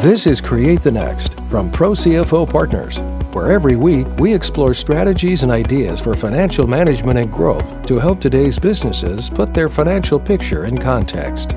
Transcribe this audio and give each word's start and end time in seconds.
This 0.00 0.26
is 0.26 0.40
Create 0.40 0.80
the 0.80 0.90
Next 0.90 1.34
from 1.50 1.70
Pro 1.70 1.90
CFO 1.90 2.50
Partners, 2.50 2.96
where 3.34 3.52
every 3.52 3.76
week 3.76 4.06
we 4.18 4.32
explore 4.32 4.72
strategies 4.72 5.42
and 5.42 5.52
ideas 5.52 6.00
for 6.00 6.16
financial 6.16 6.66
management 6.66 7.18
and 7.18 7.30
growth 7.30 7.84
to 7.84 7.98
help 7.98 8.18
today's 8.18 8.58
businesses 8.58 9.28
put 9.28 9.52
their 9.52 9.68
financial 9.68 10.18
picture 10.18 10.64
in 10.64 10.78
context. 10.78 11.52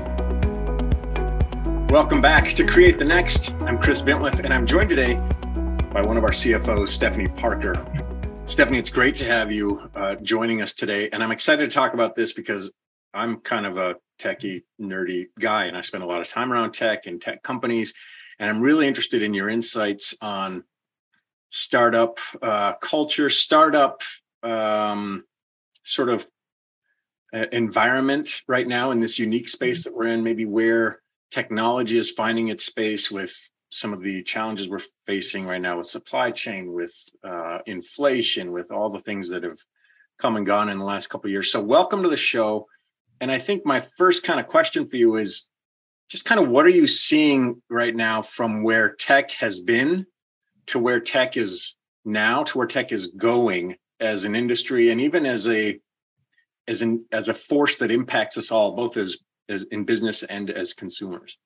Welcome 1.88 2.20
back 2.20 2.48
to 2.48 2.66
Create 2.66 2.98
the 2.98 3.06
Next. 3.06 3.50
I'm 3.62 3.78
Chris 3.78 4.02
Bintliff, 4.02 4.38
and 4.40 4.52
I'm 4.52 4.66
joined 4.66 4.90
today 4.90 5.14
by 5.90 6.02
one 6.02 6.18
of 6.18 6.24
our 6.24 6.32
CFOs, 6.32 6.88
Stephanie 6.88 7.28
Parker. 7.38 7.82
Stephanie, 8.44 8.78
it's 8.78 8.90
great 8.90 9.14
to 9.14 9.24
have 9.24 9.50
you 9.50 9.90
uh, 9.94 10.16
joining 10.16 10.60
us 10.60 10.74
today. 10.74 11.08
And 11.14 11.24
I'm 11.24 11.32
excited 11.32 11.70
to 11.70 11.74
talk 11.74 11.94
about 11.94 12.14
this 12.14 12.34
because 12.34 12.74
I'm 13.14 13.40
kind 13.40 13.64
of 13.64 13.78
a 13.78 13.96
techie, 14.18 14.64
nerdy 14.78 15.28
guy, 15.40 15.64
and 15.64 15.78
I 15.78 15.80
spend 15.80 16.04
a 16.04 16.06
lot 16.06 16.20
of 16.20 16.28
time 16.28 16.52
around 16.52 16.72
tech 16.72 17.06
and 17.06 17.18
tech 17.18 17.42
companies. 17.42 17.94
And 18.38 18.50
I'm 18.50 18.60
really 18.60 18.86
interested 18.86 19.22
in 19.22 19.34
your 19.34 19.48
insights 19.48 20.14
on 20.20 20.64
startup 21.50 22.18
uh, 22.42 22.72
culture, 22.74 23.30
startup 23.30 24.02
um, 24.42 25.24
sort 25.84 26.08
of 26.08 26.26
uh, 27.32 27.46
environment 27.52 28.42
right 28.48 28.66
now 28.66 28.90
in 28.90 29.00
this 29.00 29.18
unique 29.18 29.48
space 29.48 29.80
mm-hmm. 29.80 29.90
that 29.90 29.96
we're 29.96 30.08
in, 30.08 30.22
maybe 30.22 30.46
where 30.46 31.00
technology 31.30 31.98
is 31.98 32.10
finding 32.10 32.48
its 32.48 32.64
space 32.64 33.10
with 33.10 33.34
some 33.70 33.92
of 33.92 34.02
the 34.02 34.22
challenges 34.22 34.68
we're 34.68 34.80
facing 35.04 35.46
right 35.46 35.60
now 35.60 35.78
with 35.78 35.88
supply 35.88 36.30
chain, 36.30 36.72
with 36.72 36.94
uh, 37.24 37.58
inflation, 37.66 38.52
with 38.52 38.70
all 38.70 38.88
the 38.88 39.00
things 39.00 39.28
that 39.30 39.42
have 39.42 39.58
come 40.18 40.36
and 40.36 40.46
gone 40.46 40.68
in 40.68 40.78
the 40.78 40.84
last 40.84 41.08
couple 41.08 41.28
years. 41.28 41.50
So, 41.50 41.60
welcome 41.60 42.02
to 42.04 42.08
the 42.08 42.16
show. 42.16 42.66
And 43.20 43.32
I 43.32 43.38
think 43.38 43.66
my 43.66 43.80
first 43.98 44.22
kind 44.22 44.38
of 44.38 44.46
question 44.46 44.88
for 44.88 44.96
you 44.96 45.16
is 45.16 45.48
just 46.08 46.24
kind 46.24 46.40
of 46.40 46.48
what 46.48 46.66
are 46.66 46.70
you 46.70 46.86
seeing 46.86 47.60
right 47.68 47.94
now 47.94 48.22
from 48.22 48.62
where 48.62 48.94
tech 48.94 49.30
has 49.32 49.60
been 49.60 50.06
to 50.66 50.78
where 50.78 51.00
tech 51.00 51.36
is 51.36 51.76
now 52.04 52.42
to 52.44 52.58
where 52.58 52.66
tech 52.66 52.92
is 52.92 53.08
going 53.08 53.76
as 54.00 54.24
an 54.24 54.34
industry 54.34 54.90
and 54.90 55.00
even 55.00 55.26
as 55.26 55.48
a 55.48 55.78
as 56.68 56.82
an 56.82 57.04
as 57.12 57.28
a 57.28 57.34
force 57.34 57.78
that 57.78 57.90
impacts 57.90 58.36
us 58.38 58.50
all 58.50 58.72
both 58.72 58.96
as 58.96 59.18
as 59.48 59.64
in 59.64 59.84
business 59.84 60.22
and 60.24 60.50
as 60.50 60.72
consumers? 60.72 61.38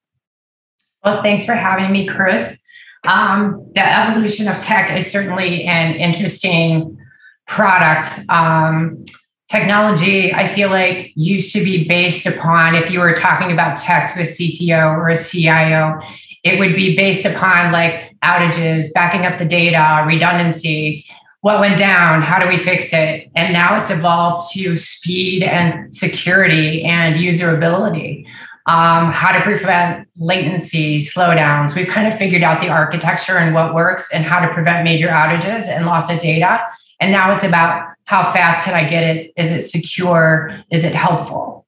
Well 1.04 1.22
thanks 1.22 1.44
for 1.44 1.54
having 1.54 1.92
me 1.92 2.06
chris. 2.06 2.62
Um, 3.06 3.70
the 3.74 3.86
evolution 3.86 4.48
of 4.48 4.58
tech 4.60 4.96
is 4.98 5.10
certainly 5.10 5.64
an 5.64 5.94
interesting 5.94 6.98
product. 7.46 8.08
Um, 8.28 9.04
technology, 9.48 10.32
I 10.32 10.46
feel 10.46 10.68
like 10.68 11.12
used 11.14 11.52
to 11.54 11.64
be 11.64 11.88
based 11.88 12.26
upon 12.26 12.74
if 12.74 12.90
you 12.90 13.00
were 13.00 13.14
talking 13.14 13.52
about 13.52 13.78
tech 13.78 14.12
to 14.14 14.20
a 14.20 14.24
CTO 14.24 14.96
or 14.96 15.08
a 15.08 15.16
CIO, 15.16 16.00
it 16.44 16.58
would 16.58 16.74
be 16.74 16.96
based 16.96 17.24
upon 17.24 17.72
like 17.72 18.14
outages, 18.22 18.92
backing 18.92 19.26
up 19.26 19.38
the 19.38 19.44
data, 19.44 20.04
redundancy, 20.06 21.04
what 21.40 21.60
went 21.60 21.78
down, 21.78 22.22
how 22.22 22.38
do 22.38 22.48
we 22.48 22.58
fix 22.58 22.92
it? 22.92 23.30
And 23.36 23.52
now 23.52 23.80
it's 23.80 23.90
evolved 23.90 24.52
to 24.54 24.76
speed 24.76 25.42
and 25.42 25.94
security 25.94 26.82
and 26.84 27.14
usability. 27.16 28.26
Um, 28.66 29.12
how 29.12 29.32
to 29.32 29.40
prevent 29.40 30.06
latency, 30.18 30.98
slowdowns. 30.98 31.74
We've 31.74 31.88
kind 31.88 32.06
of 32.06 32.18
figured 32.18 32.42
out 32.42 32.60
the 32.60 32.68
architecture 32.68 33.38
and 33.38 33.54
what 33.54 33.72
works 33.72 34.08
and 34.12 34.24
how 34.24 34.46
to 34.46 34.52
prevent 34.52 34.84
major 34.84 35.08
outages 35.08 35.68
and 35.68 35.86
loss 35.86 36.10
of 36.10 36.20
data. 36.20 36.60
And 37.00 37.10
now 37.10 37.34
it's 37.34 37.44
about 37.44 37.87
how 38.08 38.32
fast 38.32 38.64
can 38.64 38.72
I 38.72 38.88
get 38.88 39.04
it? 39.04 39.34
Is 39.36 39.50
it 39.50 39.68
secure? 39.68 40.64
Is 40.72 40.82
it 40.82 40.94
helpful? 40.94 41.66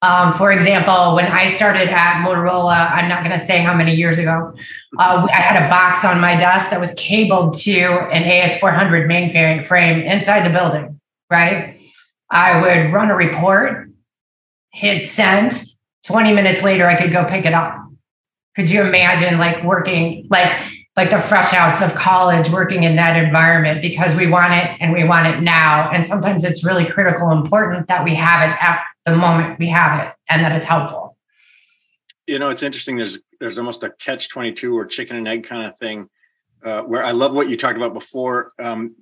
Um, 0.00 0.34
for 0.34 0.52
example, 0.52 1.16
when 1.16 1.26
I 1.26 1.50
started 1.50 1.88
at 1.88 2.24
Motorola, 2.24 2.92
I'm 2.92 3.08
not 3.08 3.24
going 3.24 3.36
to 3.36 3.44
say 3.44 3.58
how 3.58 3.74
many 3.74 3.92
years 3.92 4.18
ago, 4.18 4.54
uh, 5.00 5.26
I 5.28 5.40
had 5.40 5.64
a 5.64 5.68
box 5.68 6.04
on 6.04 6.20
my 6.20 6.36
desk 6.36 6.70
that 6.70 6.78
was 6.78 6.94
cabled 6.94 7.58
to 7.58 7.80
an 7.80 8.22
AS400 8.22 9.08
mainframe 9.08 10.08
inside 10.08 10.48
the 10.48 10.56
building, 10.56 11.00
right? 11.28 11.76
I 12.30 12.60
would 12.60 12.92
run 12.92 13.10
a 13.10 13.16
report, 13.16 13.90
hit 14.72 15.08
send. 15.08 15.60
20 16.04 16.34
minutes 16.34 16.62
later, 16.62 16.86
I 16.86 16.94
could 16.94 17.10
go 17.10 17.24
pick 17.24 17.44
it 17.46 17.52
up. 17.52 17.84
Could 18.54 18.70
you 18.70 18.82
imagine 18.82 19.38
like 19.38 19.64
working, 19.64 20.24
like 20.30 20.56
like 20.96 21.10
the 21.10 21.20
fresh 21.20 21.54
outs 21.54 21.80
of 21.80 21.94
college 21.94 22.50
working 22.50 22.82
in 22.82 22.96
that 22.96 23.16
environment 23.16 23.80
because 23.80 24.14
we 24.14 24.26
want 24.26 24.52
it 24.52 24.76
and 24.80 24.92
we 24.92 25.04
want 25.04 25.26
it 25.26 25.40
now. 25.40 25.90
And 25.90 26.04
sometimes 26.04 26.44
it's 26.44 26.64
really 26.64 26.86
critical, 26.86 27.30
important 27.30 27.88
that 27.88 28.04
we 28.04 28.14
have 28.14 28.48
it 28.48 28.56
at 28.60 28.82
the 29.06 29.16
moment 29.16 29.58
we 29.58 29.68
have 29.68 30.06
it 30.06 30.14
and 30.28 30.44
that 30.44 30.52
it's 30.52 30.66
helpful. 30.66 31.16
You 32.26 32.38
know, 32.38 32.50
it's 32.50 32.62
interesting. 32.62 32.96
There's 32.96 33.20
there's 33.40 33.58
almost 33.58 33.82
a 33.82 33.90
catch 33.90 34.28
twenty 34.28 34.52
two 34.52 34.76
or 34.76 34.86
chicken 34.86 35.16
and 35.16 35.26
egg 35.26 35.44
kind 35.44 35.66
of 35.66 35.76
thing, 35.76 36.08
uh, 36.62 36.82
where 36.82 37.04
I 37.04 37.10
love 37.10 37.34
what 37.34 37.48
you 37.48 37.56
talked 37.56 37.76
about 37.76 37.94
before. 37.94 38.52
Um, 38.60 38.94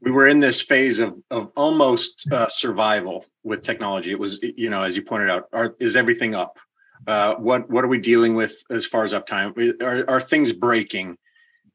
we 0.00 0.10
were 0.10 0.26
in 0.26 0.40
this 0.40 0.62
phase 0.62 0.98
of 0.98 1.14
of 1.30 1.52
almost 1.54 2.30
uh, 2.32 2.48
survival 2.48 3.24
with 3.44 3.62
technology. 3.62 4.10
It 4.10 4.18
was, 4.18 4.42
you 4.42 4.68
know, 4.68 4.82
as 4.82 4.96
you 4.96 5.02
pointed 5.02 5.30
out, 5.30 5.44
are, 5.52 5.76
is 5.78 5.94
everything 5.94 6.34
up? 6.34 6.58
Uh, 7.06 7.36
what 7.36 7.70
what 7.70 7.84
are 7.84 7.88
we 7.88 7.98
dealing 7.98 8.34
with 8.34 8.60
as 8.68 8.84
far 8.84 9.04
as 9.04 9.12
uptime? 9.12 9.80
Are, 9.82 10.10
are 10.10 10.20
things 10.20 10.52
breaking? 10.52 11.16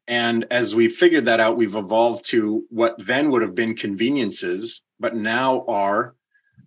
And 0.08 0.46
as 0.52 0.76
we 0.76 0.90
figured 0.90 1.26
that 1.26 1.40
out, 1.40 1.58
we've 1.58 1.76
evolved 1.76 2.26
to 2.30 2.66
what 2.70 2.96
then 3.06 3.32
would 3.32 3.42
have 3.42 3.56
been 3.56 3.76
conveniences, 3.76 4.84
but 5.00 5.16
now 5.16 5.64
are, 5.68 6.16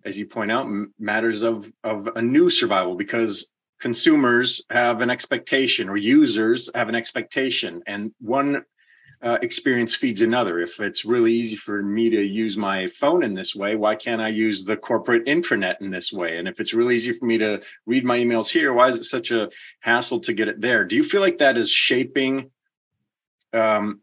as 0.03 0.17
you 0.17 0.25
point 0.25 0.51
out, 0.51 0.67
matters 0.99 1.43
of, 1.43 1.71
of 1.83 2.09
a 2.15 2.21
new 2.21 2.49
survival 2.49 2.95
because 2.95 3.51
consumers 3.79 4.63
have 4.69 5.01
an 5.01 5.09
expectation 5.09 5.89
or 5.89 5.97
users 5.97 6.69
have 6.73 6.89
an 6.89 6.95
expectation. 6.95 7.83
And 7.85 8.13
one 8.19 8.63
uh, 9.21 9.39
experience 9.41 9.95
feeds 9.95 10.21
another. 10.21 10.59
If 10.59 10.79
it's 10.79 11.03
really 11.05 11.33
easy 11.33 11.55
for 11.55 11.81
me 11.81 12.09
to 12.09 12.21
use 12.21 12.57
my 12.57 12.87
phone 12.87 13.23
in 13.23 13.33
this 13.33 13.55
way, 13.55 13.75
why 13.75 13.95
can't 13.95 14.21
I 14.21 14.27
use 14.27 14.63
the 14.63 14.77
corporate 14.77 15.25
intranet 15.25 15.81
in 15.81 15.89
this 15.89 16.13
way? 16.13 16.37
And 16.37 16.47
if 16.47 16.59
it's 16.59 16.73
really 16.73 16.95
easy 16.95 17.13
for 17.13 17.25
me 17.25 17.37
to 17.39 17.61
read 17.85 18.05
my 18.05 18.17
emails 18.19 18.49
here, 18.49 18.73
why 18.73 18.89
is 18.89 18.95
it 18.95 19.03
such 19.03 19.31
a 19.31 19.49
hassle 19.79 20.19
to 20.21 20.33
get 20.33 20.47
it 20.47 20.61
there? 20.61 20.85
Do 20.85 20.95
you 20.95 21.03
feel 21.03 21.21
like 21.21 21.39
that 21.39 21.57
is 21.57 21.71
shaping 21.71 22.51
um, 23.55 24.01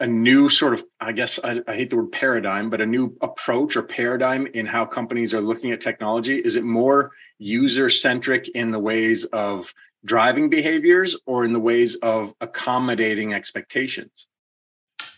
a 0.00 0.06
new 0.06 0.48
sort 0.48 0.74
of, 0.74 0.84
I 1.00 1.12
guess 1.12 1.38
I, 1.44 1.60
I, 1.68 1.76
hate 1.76 1.90
the 1.90 1.96
word 1.96 2.10
paradigm, 2.10 2.70
but 2.70 2.80
a 2.80 2.86
new 2.86 3.16
approach 3.20 3.76
or 3.76 3.82
paradigm 3.82 4.48
in 4.48 4.66
how 4.66 4.84
companies 4.84 5.32
are 5.32 5.40
looking 5.40 5.70
at 5.70 5.80
technology? 5.80 6.38
Is 6.38 6.56
it 6.56 6.64
more 6.64 7.12
user 7.38 7.88
centric 7.88 8.48
in 8.48 8.72
the 8.72 8.80
ways 8.80 9.24
of 9.26 9.72
driving 10.04 10.50
behaviors 10.50 11.16
or 11.26 11.44
in 11.44 11.52
the 11.52 11.60
ways 11.60 11.94
of 11.96 12.34
accommodating 12.40 13.32
expectations? 13.32 14.26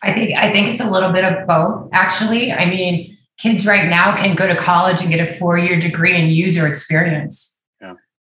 I 0.02 0.12
think 0.12 0.36
I 0.36 0.52
think 0.52 0.68
it's 0.68 0.82
a 0.82 0.90
little 0.90 1.12
bit 1.12 1.24
of 1.24 1.46
both. 1.46 1.88
Actually, 1.94 2.52
I 2.52 2.66
mean, 2.66 3.16
kids 3.38 3.64
right 3.64 3.88
now 3.88 4.14
can 4.16 4.36
go 4.36 4.46
to 4.46 4.54
college 4.54 5.00
and 5.00 5.08
get 5.08 5.26
a 5.26 5.34
four-year 5.38 5.80
degree 5.80 6.14
in 6.14 6.28
user 6.28 6.66
experience 6.66 7.54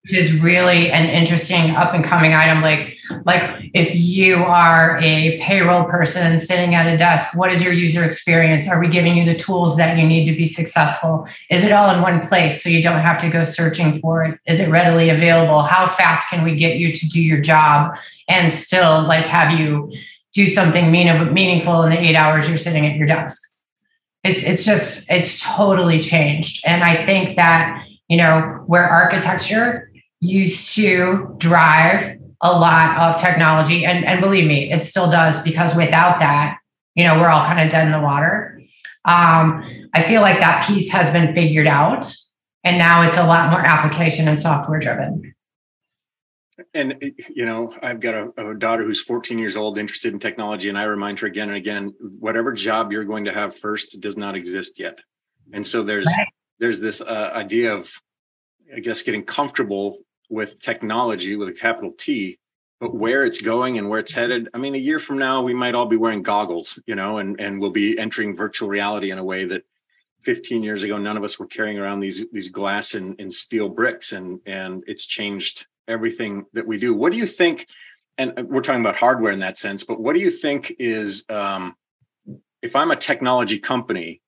which 0.04 0.14
is 0.14 0.42
really 0.42 0.92
an 0.92 1.08
interesting 1.10 1.72
up 1.72 1.94
and 1.94 2.04
coming 2.04 2.34
item 2.34 2.62
like 2.62 2.98
like 3.26 3.72
if 3.74 3.96
you 3.96 4.36
are 4.38 4.98
a 5.02 5.40
payroll 5.42 5.86
person 5.86 6.40
sitting 6.40 6.76
at 6.76 6.88
a 6.88 6.98
desk 6.98 7.36
what 7.36 7.52
is 7.52 7.64
your 7.64 7.74
user 7.74 8.04
experience? 8.04 8.68
Are 8.68 8.80
we 8.80 8.88
giving 8.88 9.16
you 9.16 9.26
the 9.26 9.36
tools 9.36 9.78
that 9.78 9.98
you 9.98 10.08
need 10.08 10.26
to 10.26 10.36
be 10.36 10.46
successful? 10.46 11.28
Is 11.50 11.64
it 11.64 11.72
all 11.72 11.94
in 11.94 12.02
one 12.02 12.28
place 12.28 12.64
so 12.64 12.70
you 12.70 12.82
don't 12.82 13.02
have 13.02 13.18
to 13.22 13.30
go 13.30 13.44
searching 13.44 14.00
for 14.00 14.24
it? 14.24 14.40
Is 14.46 14.60
it 14.60 14.70
readily 14.70 15.10
available? 15.10 15.64
How 15.64 15.88
fast 15.88 16.30
can 16.30 16.44
we 16.44 16.56
get 16.56 16.78
you 16.78 16.94
to 16.94 17.08
do 17.08 17.22
your 17.22 17.42
job 17.42 17.98
and 18.28 18.54
still 18.54 19.04
like 19.04 19.26
have 19.26 19.60
you 19.60 19.92
do 20.34 20.48
something 20.48 20.92
mean, 20.92 21.34
meaningful 21.34 21.84
in 21.84 21.90
the 21.90 22.00
eight 22.00 22.16
hours 22.16 22.48
you're 22.48 22.58
sitting 22.58 22.86
at 22.86 22.96
your 22.96 23.08
desk? 23.08 23.42
It's 24.24 24.44
it's 24.44 24.64
just 24.66 25.10
it's 25.10 25.42
totally 25.42 26.00
changed. 26.00 26.64
And 26.66 26.84
i 26.84 27.06
think 27.06 27.38
that 27.38 27.86
you 28.08 28.18
know 28.18 28.64
where 28.68 28.88
architecture 28.88 29.90
used 30.20 30.76
to 30.76 31.34
drive 31.38 32.21
a 32.42 32.52
lot 32.52 32.98
of 32.98 33.22
technology. 33.22 33.86
And, 33.86 34.06
and 34.06 34.20
believe 34.20 34.48
me, 34.48 34.72
it 34.72 34.84
still 34.84 35.10
does 35.10 35.42
because 35.44 35.76
without 35.76 36.20
that, 36.20 36.58
you 36.96 37.06
know, 37.06 37.20
we're 37.20 37.30
all 37.30 37.46
kind 37.46 37.62
of 37.62 37.70
dead 37.70 37.86
in 37.86 37.92
the 37.92 38.00
water. 38.00 38.62
Um, 39.06 39.90
I 39.94 40.04
feel 40.04 40.22
like 40.22 40.40
that 40.40 40.68
piece 40.68 40.92
has 40.92 41.12
been 41.12 41.34
figured 41.34 41.68
out. 41.68 42.14
And 42.64 42.78
now 42.78 43.02
it's 43.02 43.18
a 43.18 43.26
lot 43.26 43.50
more 43.50 43.62
application 43.62 44.28
and 44.28 44.40
software 44.40 44.80
driven. 44.80 45.34
And, 46.76 47.14
you 47.30 47.46
know, 47.46 47.74
I've 47.82 48.00
got 48.00 48.14
a, 48.14 48.50
a, 48.50 48.54
daughter 48.54 48.84
who's 48.84 49.02
14 49.02 49.40
years 49.40 49.56
old, 49.56 49.80
interested 49.80 50.14
in 50.14 50.20
technology. 50.20 50.70
And 50.70 50.78
I 50.78 50.84
remind 50.84 51.18
her 51.20 51.28
again 51.28 51.48
and 51.48 51.58
again 51.58 51.94
whatever 52.20 52.54
job 52.54 52.92
you're 52.92 53.04
going 53.04 53.26
to 53.26 53.34
have 53.34 53.56
first 53.56 54.00
does 54.00 54.16
not 54.16 54.36
exist 54.36 54.78
yet. 54.78 55.00
And 55.54 55.66
so 55.66 55.82
there's, 55.82 56.06
right. 56.06 56.28
there's 56.60 56.80
this 56.80 57.02
uh, 57.02 57.32
idea 57.34 57.74
of, 57.74 57.92
I 58.76 58.80
guess, 58.80 59.02
getting 59.02 59.24
comfortable 59.24 59.98
with 60.32 60.60
technology 60.60 61.36
with 61.36 61.50
a 61.50 61.54
capital 61.54 61.92
T, 61.98 62.40
but 62.80 62.96
where 62.96 63.26
it's 63.26 63.42
going 63.42 63.78
and 63.78 63.90
where 63.90 64.00
it's 64.00 64.14
headed. 64.14 64.50
I 64.54 64.58
mean, 64.58 64.74
a 64.74 64.80
year 64.80 64.98
from 64.98 65.18
now, 65.18 65.42
we 65.42 65.54
might 65.54 65.76
all 65.76 65.86
be 65.86 65.98
wearing 65.98 66.24
goggles, 66.24 66.80
you 66.88 66.96
know, 66.96 67.18
and, 67.18 67.40
and 67.40 67.60
we'll 67.60 67.70
be 67.70 68.00
entering 68.00 68.36
virtual 68.36 68.70
reality 68.70 69.12
in 69.12 69.20
a 69.20 69.24
way 69.24 69.44
that 69.46 69.64
15 70.22 70.64
years 70.64 70.84
ago, 70.84 70.98
none 70.98 71.18
of 71.18 71.24
us 71.24 71.38
were 71.38 71.48
carrying 71.48 71.78
around 71.78 72.00
these, 72.00 72.26
these 72.32 72.50
glass 72.50 72.94
and, 72.94 73.20
and 73.20 73.32
steel 73.32 73.68
bricks 73.68 74.14
and, 74.14 74.40
and 74.46 74.84
it's 74.88 75.06
changed 75.06 75.68
everything 75.88 76.46
that 76.54 76.66
we 76.66 76.78
do. 76.78 76.94
What 76.94 77.12
do 77.12 77.18
you 77.18 77.26
think? 77.26 77.68
And 78.18 78.48
we're 78.48 78.62
talking 78.62 78.82
about 78.82 78.98
hardware 78.98 79.32
in 79.34 79.40
that 79.40 79.58
sense, 79.58 79.84
but 79.84 80.00
what 80.00 80.14
do 80.14 80.22
you 80.22 80.32
think 80.32 80.74
is 80.80 81.26
um, 81.30 81.76
if 82.62 82.76
I'm 82.76 82.92
a 82.92 82.96
technology 82.96 83.60
company 83.60 84.22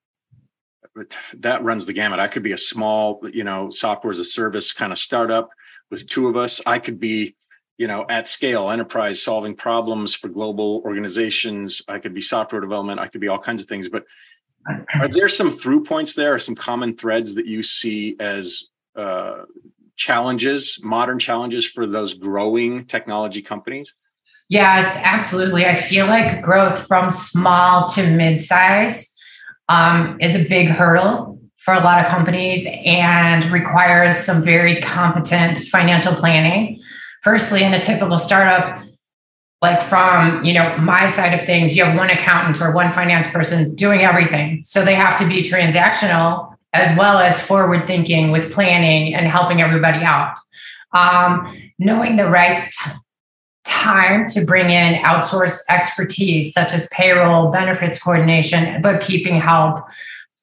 that 1.40 1.64
runs 1.64 1.86
the 1.86 1.94
gamut. 1.94 2.20
I 2.20 2.28
could 2.28 2.44
be 2.44 2.52
a 2.52 2.58
small, 2.58 3.20
you 3.34 3.44
know, 3.44 3.70
software 3.70 4.12
as 4.12 4.20
a 4.20 4.24
service 4.24 4.72
kind 4.72 4.92
of 4.92 5.00
startup 5.00 5.50
with 5.94 6.10
two 6.10 6.28
of 6.28 6.36
us. 6.36 6.60
I 6.66 6.80
could 6.80 7.00
be, 7.00 7.36
you 7.78 7.86
know, 7.86 8.04
at 8.10 8.28
scale, 8.28 8.72
enterprise 8.72 9.22
solving 9.22 9.56
problems 9.56 10.16
for 10.16 10.28
global 10.28 10.82
organizations. 10.86 11.84
I 11.88 12.00
could 12.00 12.16
be 12.16 12.22
software 12.22 12.62
development. 12.62 13.00
I 13.00 13.08
could 13.08 13.22
be 13.22 13.28
all 13.28 13.38
kinds 13.38 13.62
of 13.62 13.68
things. 13.68 13.90
But 13.90 14.06
are 14.96 15.08
there 15.08 15.30
some 15.30 15.52
through 15.52 15.84
points 15.84 16.16
there, 16.16 16.34
or 16.34 16.40
some 16.40 16.56
common 16.56 16.98
threads 16.98 17.36
that 17.36 17.46
you 17.46 17.62
see 17.62 18.16
as 18.20 18.70
uh, 18.96 19.44
challenges, 19.96 20.80
modern 20.84 21.20
challenges 21.20 21.66
for 21.66 21.86
those 21.86 22.16
growing 22.16 22.86
technology 22.86 23.44
companies? 23.44 23.94
Yes, 24.50 25.00
absolutely. 25.04 25.66
I 25.66 25.80
feel 25.80 26.08
like 26.08 26.42
growth 26.42 26.88
from 26.88 27.10
small 27.10 27.88
to 27.90 28.10
mid-size 28.10 29.14
um, 29.70 30.18
is 30.20 30.36
a 30.36 30.50
big 30.50 30.70
hurdle 30.70 31.33
for 31.64 31.74
a 31.74 31.80
lot 31.80 32.04
of 32.04 32.12
companies 32.12 32.68
and 32.86 33.46
requires 33.46 34.18
some 34.18 34.44
very 34.44 34.82
competent 34.82 35.58
financial 35.60 36.14
planning. 36.14 36.82
Firstly, 37.22 37.64
in 37.64 37.74
a 37.74 37.82
typical 37.82 38.18
startup, 38.18 38.84
like 39.62 39.82
from 39.82 40.44
you 40.44 40.54
know 40.54 40.78
my 40.78 41.10
side 41.10 41.34
of 41.34 41.46
things, 41.46 41.76
you 41.76 41.86
have 41.86 41.98
one 41.98 42.10
accountant 42.10 42.62
or 42.62 42.74
one 42.74 42.92
finance 42.92 43.28
person 43.28 43.74
doing 43.76 44.02
everything, 44.02 44.62
so 44.62 44.84
they 44.84 44.96
have 44.96 45.18
to 45.20 45.28
be 45.28 45.42
transactional 45.42 46.54
as 46.74 46.98
well 46.98 47.20
as 47.20 47.40
forward 47.40 47.88
thinking 47.88 48.32
with 48.32 48.52
planning 48.52 49.14
and 49.14 49.28
helping 49.28 49.62
everybody 49.62 50.04
out. 50.04 50.36
Um, 50.92 51.72
knowing 51.80 52.18
the 52.18 52.30
right 52.30 52.68
time 53.64 54.28
to 54.28 54.46
bring 54.46 54.70
in 54.70 55.02
outsourced 55.04 55.60
expertise 55.70 56.54
such 56.54 56.74
as 56.74 56.90
payroll, 56.92 57.52
benefits 57.52 58.02
coordination, 58.02 58.82
bookkeeping 58.82 59.40
help. 59.40 59.86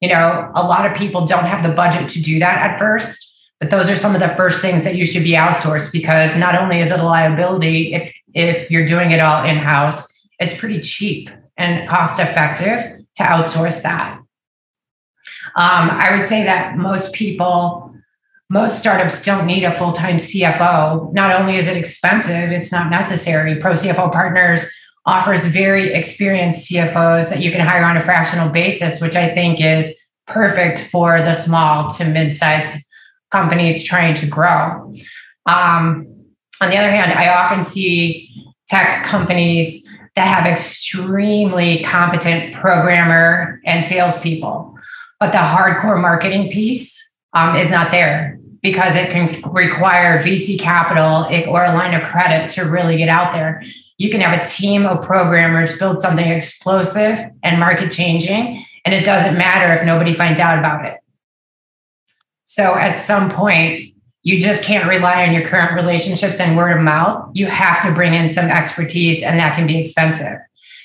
You 0.01 0.09
know, 0.09 0.51
a 0.55 0.63
lot 0.63 0.89
of 0.89 0.97
people 0.97 1.25
don't 1.25 1.45
have 1.45 1.63
the 1.63 1.73
budget 1.73 2.09
to 2.09 2.21
do 2.21 2.39
that 2.39 2.57
at 2.57 2.79
first, 2.79 3.33
but 3.59 3.69
those 3.69 3.89
are 3.89 3.95
some 3.95 4.15
of 4.15 4.21
the 4.21 4.33
first 4.35 4.59
things 4.59 4.83
that 4.83 4.95
you 4.95 5.05
should 5.05 5.23
be 5.23 5.33
outsourced 5.33 5.91
because 5.91 6.35
not 6.35 6.55
only 6.55 6.79
is 6.79 6.91
it 6.91 6.99
a 6.99 7.03
liability 7.03 7.93
if 7.93 8.13
if 8.33 8.71
you're 8.71 8.85
doing 8.85 9.11
it 9.11 9.21
all 9.21 9.45
in-house, 9.45 10.07
it's 10.39 10.57
pretty 10.57 10.81
cheap 10.81 11.29
and 11.57 11.87
cost 11.87 12.19
effective 12.19 13.05
to 13.17 13.23
outsource 13.23 13.83
that. 13.83 14.17
Um, 15.55 15.89
I 15.91 16.15
would 16.17 16.25
say 16.25 16.43
that 16.43 16.77
most 16.77 17.13
people 17.13 17.91
most 18.49 18.79
startups 18.79 19.23
don't 19.23 19.45
need 19.45 19.63
a 19.63 19.73
full-time 19.77 20.17
CFO. 20.17 21.13
Not 21.13 21.39
only 21.39 21.55
is 21.55 21.67
it 21.67 21.77
expensive, 21.77 22.51
it's 22.51 22.69
not 22.69 22.89
necessary. 22.89 23.61
Pro 23.61 23.71
CFO 23.71 24.11
Partners 24.11 24.65
offers 25.05 25.45
very 25.45 25.93
experienced 25.93 26.69
CFOs 26.69 27.29
that 27.29 27.41
you 27.41 27.51
can 27.51 27.65
hire 27.65 27.83
on 27.83 27.97
a 27.97 28.01
fractional 28.01 28.49
basis, 28.49 29.01
which 29.01 29.15
I 29.15 29.33
think 29.33 29.59
is 29.59 29.97
perfect 30.27 30.89
for 30.91 31.19
the 31.19 31.39
small 31.41 31.89
to 31.91 32.05
mid-sized 32.05 32.85
companies 33.31 33.83
trying 33.83 34.13
to 34.15 34.27
grow. 34.27 34.93
Um, 35.45 36.07
on 36.61 36.69
the 36.69 36.77
other 36.77 36.91
hand, 36.91 37.11
I 37.11 37.29
often 37.29 37.65
see 37.65 38.29
tech 38.69 39.05
companies 39.05 39.83
that 40.15 40.27
have 40.27 40.45
extremely 40.45 41.83
competent 41.83 42.53
programmer 42.53 43.59
and 43.65 43.83
salespeople, 43.85 44.75
but 45.19 45.31
the 45.31 45.37
hardcore 45.37 45.99
marketing 45.99 46.51
piece 46.51 46.97
um, 47.33 47.55
is 47.55 47.69
not 47.69 47.91
there 47.91 48.37
because 48.61 48.95
it 48.95 49.09
can 49.09 49.41
require 49.51 50.21
VC 50.21 50.59
capital 50.59 51.25
or 51.49 51.63
a 51.63 51.73
line 51.73 51.93
of 51.93 52.03
credit 52.03 52.49
to 52.51 52.61
really 52.63 52.97
get 52.97 53.09
out 53.09 53.33
there. 53.33 53.63
You 54.01 54.09
can 54.09 54.21
have 54.21 54.41
a 54.41 54.49
team 54.49 54.87
of 54.87 55.05
programmers 55.05 55.77
build 55.77 56.01
something 56.01 56.27
explosive 56.27 57.19
and 57.43 57.59
market 57.59 57.91
changing, 57.91 58.65
and 58.83 58.95
it 58.95 59.05
doesn't 59.05 59.37
matter 59.37 59.71
if 59.79 59.85
nobody 59.85 60.15
finds 60.15 60.39
out 60.39 60.57
about 60.57 60.85
it. 60.85 60.97
So 62.47 62.73
at 62.73 62.95
some 62.95 63.29
point, 63.29 63.93
you 64.23 64.41
just 64.41 64.63
can't 64.63 64.89
rely 64.89 65.27
on 65.27 65.35
your 65.35 65.45
current 65.45 65.75
relationships 65.75 66.39
and 66.39 66.57
word 66.57 66.75
of 66.75 66.81
mouth. 66.81 67.29
You 67.35 67.45
have 67.45 67.83
to 67.83 67.93
bring 67.93 68.15
in 68.15 68.27
some 68.27 68.45
expertise, 68.45 69.21
and 69.21 69.39
that 69.39 69.55
can 69.55 69.67
be 69.67 69.77
expensive. 69.77 70.39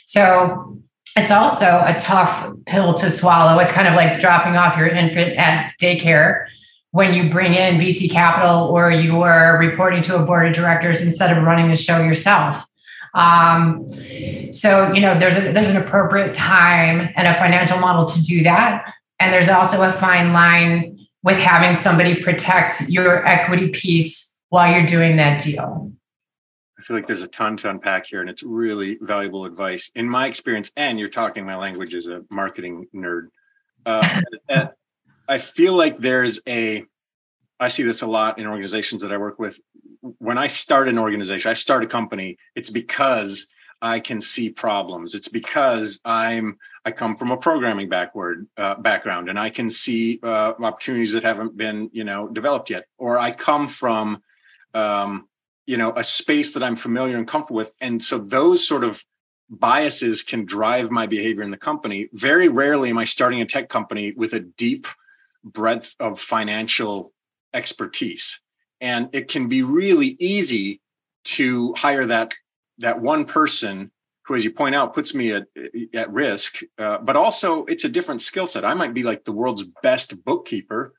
So 0.05 0.79
it's 1.17 1.31
also 1.31 1.83
a 1.87 1.97
tough 1.99 2.53
pill 2.67 2.93
to 2.97 3.09
swallow. 3.09 3.59
It's 3.61 3.73
kind 3.73 3.89
of 3.89 3.95
like 3.95 4.21
dropping 4.21 4.57
off 4.57 4.77
your 4.77 4.89
infant 4.89 5.39
at 5.39 5.73
daycare 5.81 6.49
when 6.91 7.15
you 7.15 7.31
bring 7.31 7.55
in 7.55 7.81
VC 7.81 8.11
capital 8.11 8.65
or 8.65 8.91
you 8.91 9.23
are 9.23 9.59
reporting 9.59 10.03
to 10.03 10.17
a 10.17 10.23
board 10.23 10.47
of 10.47 10.53
directors 10.53 11.01
instead 11.01 11.35
of 11.35 11.43
running 11.45 11.71
the 11.71 11.77
show 11.77 12.03
yourself. 12.03 12.67
Um, 13.17 13.89
so 14.53 14.93
you 14.93 15.01
know 15.01 15.19
there's 15.19 15.37
a, 15.37 15.53
there's 15.53 15.71
an 15.71 15.79
appropriate 15.79 16.35
time 16.35 17.13
and 17.17 17.27
a 17.27 17.35
financial 17.35 17.79
model 17.79 18.05
to 18.05 18.23
do 18.23 18.43
that, 18.45 18.93
and 19.19 19.33
there's 19.33 19.49
also 19.49 19.83
a 19.83 19.93
fine 19.93 20.33
line 20.33 20.99
with 21.23 21.39
having 21.39 21.75
somebody 21.75 22.23
protect 22.23 22.83
your 22.89 23.27
equity 23.27 23.69
piece 23.71 24.35
while 24.51 24.71
you're 24.71 24.87
doing 24.87 25.17
that 25.17 25.43
deal. 25.43 25.91
I 26.79 26.83
feel 26.83 26.95
like 26.95 27.07
there's 27.07 27.23
a 27.23 27.27
ton 27.27 27.57
to 27.59 27.71
unpack 27.71 28.07
here, 28.07 28.21
and 28.21 28.29
it's 28.29 28.43
really 28.43 28.99
valuable 29.01 29.47
advice. 29.47 29.91
In 29.95 30.09
my 30.09 30.27
experience, 30.27 30.71
and 30.77 31.01
you're 31.01 31.09
talking 31.09 31.47
my 31.47 31.57
language 31.57 31.95
as 31.95 32.07
a 32.07 32.23
marketing 32.31 32.87
nerd. 32.95 33.29
Uh, 33.87 34.21
I 35.29 35.39
feel 35.39 35.73
like 35.73 35.97
there's 35.97 36.41
a 36.47 36.85
I 37.59 37.69
see 37.69 37.83
this 37.83 38.03
a 38.03 38.07
lot 38.07 38.39
in 38.39 38.47
organizations 38.47 39.01
that 39.03 39.13
I 39.13 39.17
work 39.17 39.39
with. 39.39 39.59
When 40.19 40.39
I 40.39 40.47
start 40.47 40.89
an 40.89 40.99
organization, 40.99 41.51
I 41.51 41.55
start 41.55 41.85
a 41.85 41.87
company, 41.87 42.39
it's 42.55 42.71
because 42.71 43.47
I 43.83 44.01
can 44.01 44.21
see 44.21 44.51
problems. 44.51 45.15
It's 45.15 45.29
because 45.29 46.01
I'm 46.05 46.59
I 46.85 46.93
come 46.93 47.17
from 47.17 47.31
a 47.31 47.37
programming 47.37 47.89
backward 47.89 48.47
uh, 48.57 48.77
background, 48.77 49.29
and 49.29 49.39
I 49.39 49.51
can 49.51 49.69
see 49.71 50.19
uh, 50.23 50.55
opportunities 50.59 51.13
that 51.13 51.23
haven't 51.23 51.57
been 51.57 51.91
you 51.93 52.05
know 52.05 52.29
developed 52.29 52.71
yet, 52.71 52.87
or 52.99 53.19
I 53.19 53.33
come 53.33 53.69
from 53.69 54.23
um, 54.73 55.29
you 55.67 55.77
know 55.77 55.93
a 55.95 56.05
space 56.05 56.53
that 56.53 56.63
I'm 56.63 56.77
familiar 56.77 57.17
and 57.17 57.29
comfortable 57.29 57.57
with, 57.57 57.73
and 57.81 58.03
so 58.03 58.19
those 58.19 58.67
sort 58.67 58.85
of 58.85 59.05
biases 59.51 60.23
can 60.23 60.45
drive 60.45 60.91
my 60.91 61.07
behavior 61.07 61.43
in 61.43 61.51
the 61.51 61.57
company. 61.57 62.09
Very 62.13 62.49
rarely 62.49 62.91
am 62.91 62.99
I 62.99 63.05
starting 63.05 63.41
a 63.41 63.47
tech 63.47 63.69
company 63.69 64.13
with 64.17 64.33
a 64.33 64.41
deep 64.41 64.87
breadth 65.45 65.95
of 66.01 66.19
financial 66.19 67.13
expertise 67.55 68.41
and 68.81 69.09
it 69.13 69.29
can 69.29 69.49
be 69.49 69.63
really 69.63 70.17
easy 70.19 70.81
to 71.25 71.75
hire 71.75 72.07
that 72.07 72.35
that 72.79 73.01
one 73.01 73.25
person 73.25 73.91
who 74.27 74.35
as 74.35 74.45
you 74.45 74.51
point 74.51 74.75
out 74.75 74.93
puts 74.93 75.15
me 75.15 75.33
at, 75.33 75.47
at 75.95 76.13
risk. 76.13 76.61
Uh, 76.79 76.99
but 76.99 77.17
also 77.17 77.65
it's 77.67 77.85
a 77.85 77.89
different 77.89 78.21
skill 78.21 78.47
set. 78.47 78.65
I 78.65 78.75
might 78.75 78.93
be 78.93 79.03
like 79.03 79.25
the 79.25 79.33
world's 79.33 79.63
best 79.83 80.25
bookkeeper. 80.25 80.95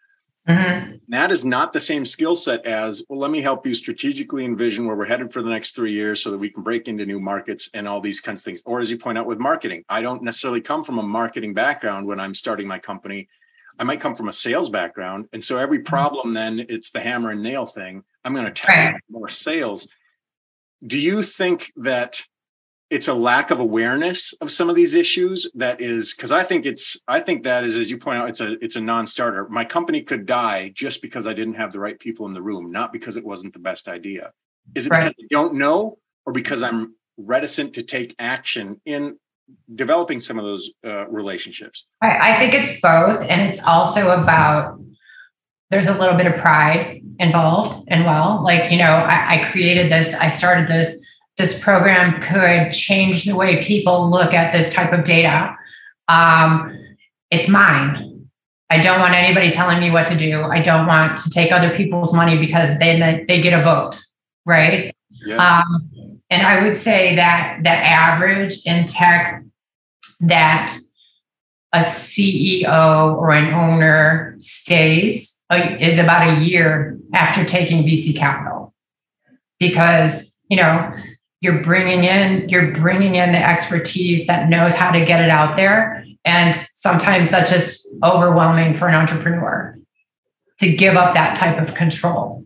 Mm-hmm. 0.47 0.95
that 1.09 1.29
is 1.29 1.43
not 1.43 1.73
the 1.73 1.79
same 1.81 2.05
skill 2.05 2.33
set 2.33 2.65
as 2.65 3.03
well 3.09 3.19
let 3.19 3.31
me 3.31 3.41
help 3.41 3.67
you 3.67 3.75
strategically 3.75 4.45
envision 4.45 4.85
where 4.85 4.95
we're 4.95 5.03
headed 5.03 5.33
for 5.33 5.41
the 5.41 5.49
next 5.49 5.75
three 5.75 5.91
years 5.91 6.23
so 6.23 6.31
that 6.31 6.37
we 6.37 6.49
can 6.49 6.63
break 6.63 6.87
into 6.87 7.05
new 7.05 7.19
markets 7.19 7.69
and 7.73 7.85
all 7.85 7.99
these 7.99 8.21
kinds 8.21 8.39
of 8.39 8.45
things. 8.45 8.61
Or 8.63 8.79
as 8.79 8.89
you 8.89 8.97
point 8.97 9.17
out 9.17 9.25
with 9.25 9.39
marketing 9.39 9.83
i 9.89 10.01
don't 10.01 10.23
necessarily 10.23 10.61
come 10.61 10.85
from 10.85 10.99
a 10.99 11.03
marketing 11.03 11.53
background 11.53 12.07
when 12.07 12.21
i'm 12.21 12.33
starting 12.33 12.65
my 12.65 12.79
company 12.79 13.27
I 13.79 13.83
might 13.83 14.01
come 14.01 14.15
from 14.15 14.29
a 14.29 14.33
sales 14.33 14.69
background. 14.69 15.27
And 15.33 15.43
so 15.43 15.57
every 15.57 15.79
mm-hmm. 15.79 15.85
problem 15.85 16.33
then 16.33 16.65
it's 16.69 16.91
the 16.91 16.99
hammer 16.99 17.31
and 17.31 17.43
nail 17.43 17.65
thing. 17.65 18.03
I'm 18.23 18.33
going 18.33 18.45
to 18.45 18.51
target 18.51 18.93
right. 18.93 19.01
more 19.09 19.29
sales. 19.29 19.87
Do 20.85 20.97
you 20.97 21.23
think 21.23 21.71
that 21.77 22.25
it's 22.89 23.07
a 23.07 23.13
lack 23.13 23.51
of 23.51 23.59
awareness 23.59 24.33
of 24.33 24.49
some 24.49 24.69
of 24.69 24.75
these 24.75 24.93
issues 24.93 25.49
that 25.55 25.81
is 25.81 26.13
because 26.13 26.31
I 26.31 26.43
think 26.43 26.65
it's 26.65 26.97
I 27.07 27.19
think 27.19 27.43
that 27.43 27.65
is 27.65 27.75
as 27.75 27.89
you 27.89 27.97
point 27.97 28.17
out 28.17 28.29
it's 28.29 28.39
a 28.39 28.63
it's 28.63 28.77
a 28.77 28.81
non-starter. 28.81 29.49
My 29.49 29.65
company 29.65 30.01
could 30.01 30.25
die 30.25 30.71
just 30.73 31.01
because 31.01 31.27
I 31.27 31.33
didn't 31.33 31.55
have 31.55 31.73
the 31.73 31.79
right 31.79 31.99
people 31.99 32.25
in 32.27 32.33
the 32.33 32.41
room, 32.41 32.71
not 32.71 32.93
because 32.93 33.17
it 33.17 33.25
wasn't 33.25 33.53
the 33.53 33.59
best 33.59 33.87
idea. 33.87 34.31
Is 34.73 34.87
it 34.87 34.89
right. 34.89 34.99
because 34.99 35.15
I 35.19 35.27
don't 35.29 35.55
know 35.55 35.97
or 36.25 36.31
because 36.31 36.63
I'm 36.63 36.95
reticent 37.17 37.73
to 37.73 37.83
take 37.83 38.15
action 38.19 38.79
in 38.85 39.17
developing 39.75 40.21
some 40.21 40.39
of 40.39 40.45
those 40.45 40.71
uh, 40.85 41.07
relationships? 41.07 41.85
I, 42.01 42.37
think 42.37 42.53
it's 42.53 42.79
both. 42.81 43.21
And 43.29 43.41
it's 43.41 43.61
also 43.63 44.11
about 44.11 44.79
there's 45.69 45.87
a 45.87 45.93
little 45.93 46.15
bit 46.15 46.27
of 46.27 46.39
pride 46.39 47.01
involved 47.19 47.83
and 47.87 48.05
well 48.05 48.41
like 48.43 48.71
you 48.71 48.77
know 48.77 48.85
I, 48.85 49.31
I, 49.31 49.51
created 49.51 49.91
this 49.91 50.13
i 50.13 50.27
started 50.27 50.67
this 50.67 51.03
this 51.37 51.59
program 51.59 52.21
could 52.21 52.71
change 52.73 53.25
the 53.25 53.35
way 53.35 53.63
people 53.63 54.09
look 54.09 54.33
at 54.33 54.53
this 54.53 54.73
type 54.73 54.93
of 54.93 55.03
data 55.03 55.55
um, 56.07 56.77
it's 57.31 57.49
mine 57.49 58.29
i 58.69 58.79
don't 58.79 58.99
want 58.99 59.13
anybody 59.15 59.51
telling 59.51 59.79
me 59.79 59.89
what 59.89 60.05
to 60.07 60.15
do 60.15 60.43
i 60.43 60.61
don't 60.61 60.85
want 60.85 61.17
to 61.17 61.29
take 61.31 61.51
other 61.51 61.75
people's 61.75 62.13
money 62.13 62.37
because 62.37 62.77
then 62.79 63.25
they 63.27 63.41
get 63.41 63.59
a 63.59 63.63
vote 63.63 63.99
right 64.45 64.95
yeah. 65.25 65.61
um, 65.61 65.89
and 66.29 66.45
I 66.45 66.63
would 66.63 66.77
say 66.77 67.15
that 67.15 67.59
that 67.63 67.83
average 67.85 68.61
in 68.65 68.85
tech 68.87 69.43
that 70.19 70.75
a 71.73 71.79
CEO 71.79 73.15
or 73.15 73.31
an 73.31 73.53
owner 73.53 74.35
stays 74.39 75.37
uh, 75.49 75.77
is 75.79 75.99
about 75.99 76.37
a 76.37 76.41
year 76.43 76.97
after 77.13 77.45
taking 77.45 77.83
VC 77.83 78.15
capital. 78.15 78.73
because 79.59 80.31
you 80.49 80.57
know 80.57 80.91
you're 81.41 81.61
bringing 81.63 82.03
in 82.03 82.49
you're 82.49 82.71
bringing 82.73 83.15
in 83.15 83.31
the 83.31 83.37
expertise 83.37 84.27
that 84.27 84.49
knows 84.49 84.73
how 84.73 84.91
to 84.91 85.05
get 85.05 85.23
it 85.23 85.29
out 85.29 85.55
there 85.55 86.05
and 86.25 86.55
sometimes 86.75 87.29
that's 87.29 87.49
just 87.49 87.87
overwhelming 88.03 88.73
for 88.73 88.87
an 88.87 88.95
entrepreneur 88.95 89.77
to 90.59 90.75
give 90.75 90.95
up 90.95 91.13
that 91.15 91.37
type 91.37 91.61
of 91.61 91.75
control 91.75 92.45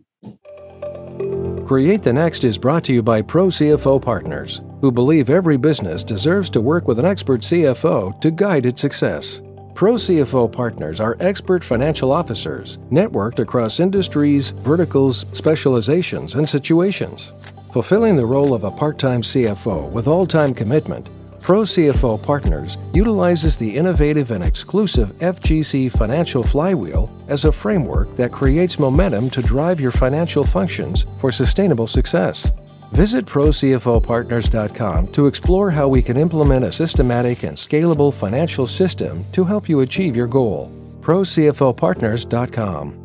Create 1.72 2.02
the 2.02 2.12
Next 2.12 2.44
is 2.44 2.58
brought 2.58 2.84
to 2.84 2.92
you 2.92 3.02
by 3.02 3.22
Pro 3.22 3.46
CFO 3.46 3.98
Partners, 4.02 4.60
who 4.82 4.92
believe 4.92 5.30
every 5.30 5.56
business 5.56 6.04
deserves 6.04 6.50
to 6.50 6.60
work 6.60 6.86
with 6.86 6.98
an 6.98 7.06
expert 7.06 7.40
CFO 7.40 8.20
to 8.20 8.30
guide 8.30 8.66
its 8.66 8.82
success. 8.82 9.40
Pro 9.74 9.94
CFO 9.94 10.52
partners 10.52 11.00
are 11.00 11.16
expert 11.18 11.64
financial 11.64 12.12
officers 12.12 12.76
networked 12.90 13.38
across 13.38 13.80
industries, 13.80 14.50
verticals, 14.50 15.20
specializations, 15.32 16.34
and 16.34 16.46
situations. 16.46 17.32
Fulfilling 17.72 18.16
the 18.16 18.26
role 18.26 18.52
of 18.52 18.64
a 18.64 18.70
part 18.70 18.98
time 18.98 19.22
CFO 19.22 19.90
with 19.92 20.06
all 20.06 20.26
time 20.26 20.52
commitment, 20.52 21.08
Pro 21.42 21.62
CFO 21.62 22.22
Partners 22.22 22.78
utilizes 22.94 23.56
the 23.56 23.76
innovative 23.76 24.30
and 24.30 24.44
exclusive 24.44 25.08
FGC 25.18 25.90
Financial 25.90 26.44
Flywheel 26.44 27.10
as 27.26 27.44
a 27.44 27.50
framework 27.50 28.14
that 28.14 28.30
creates 28.30 28.78
momentum 28.78 29.28
to 29.30 29.42
drive 29.42 29.80
your 29.80 29.90
financial 29.90 30.44
functions 30.44 31.04
for 31.20 31.32
sustainable 31.32 31.88
success. 31.88 32.48
Visit 32.92 33.26
ProCFOPartners.com 33.26 35.08
to 35.08 35.26
explore 35.26 35.68
how 35.72 35.88
we 35.88 36.00
can 36.00 36.16
implement 36.16 36.64
a 36.64 36.70
systematic 36.70 37.42
and 37.42 37.56
scalable 37.56 38.14
financial 38.14 38.68
system 38.68 39.24
to 39.32 39.42
help 39.44 39.68
you 39.68 39.80
achieve 39.80 40.14
your 40.14 40.28
goal. 40.28 40.70
ProCFOPartners.com. 41.00 42.98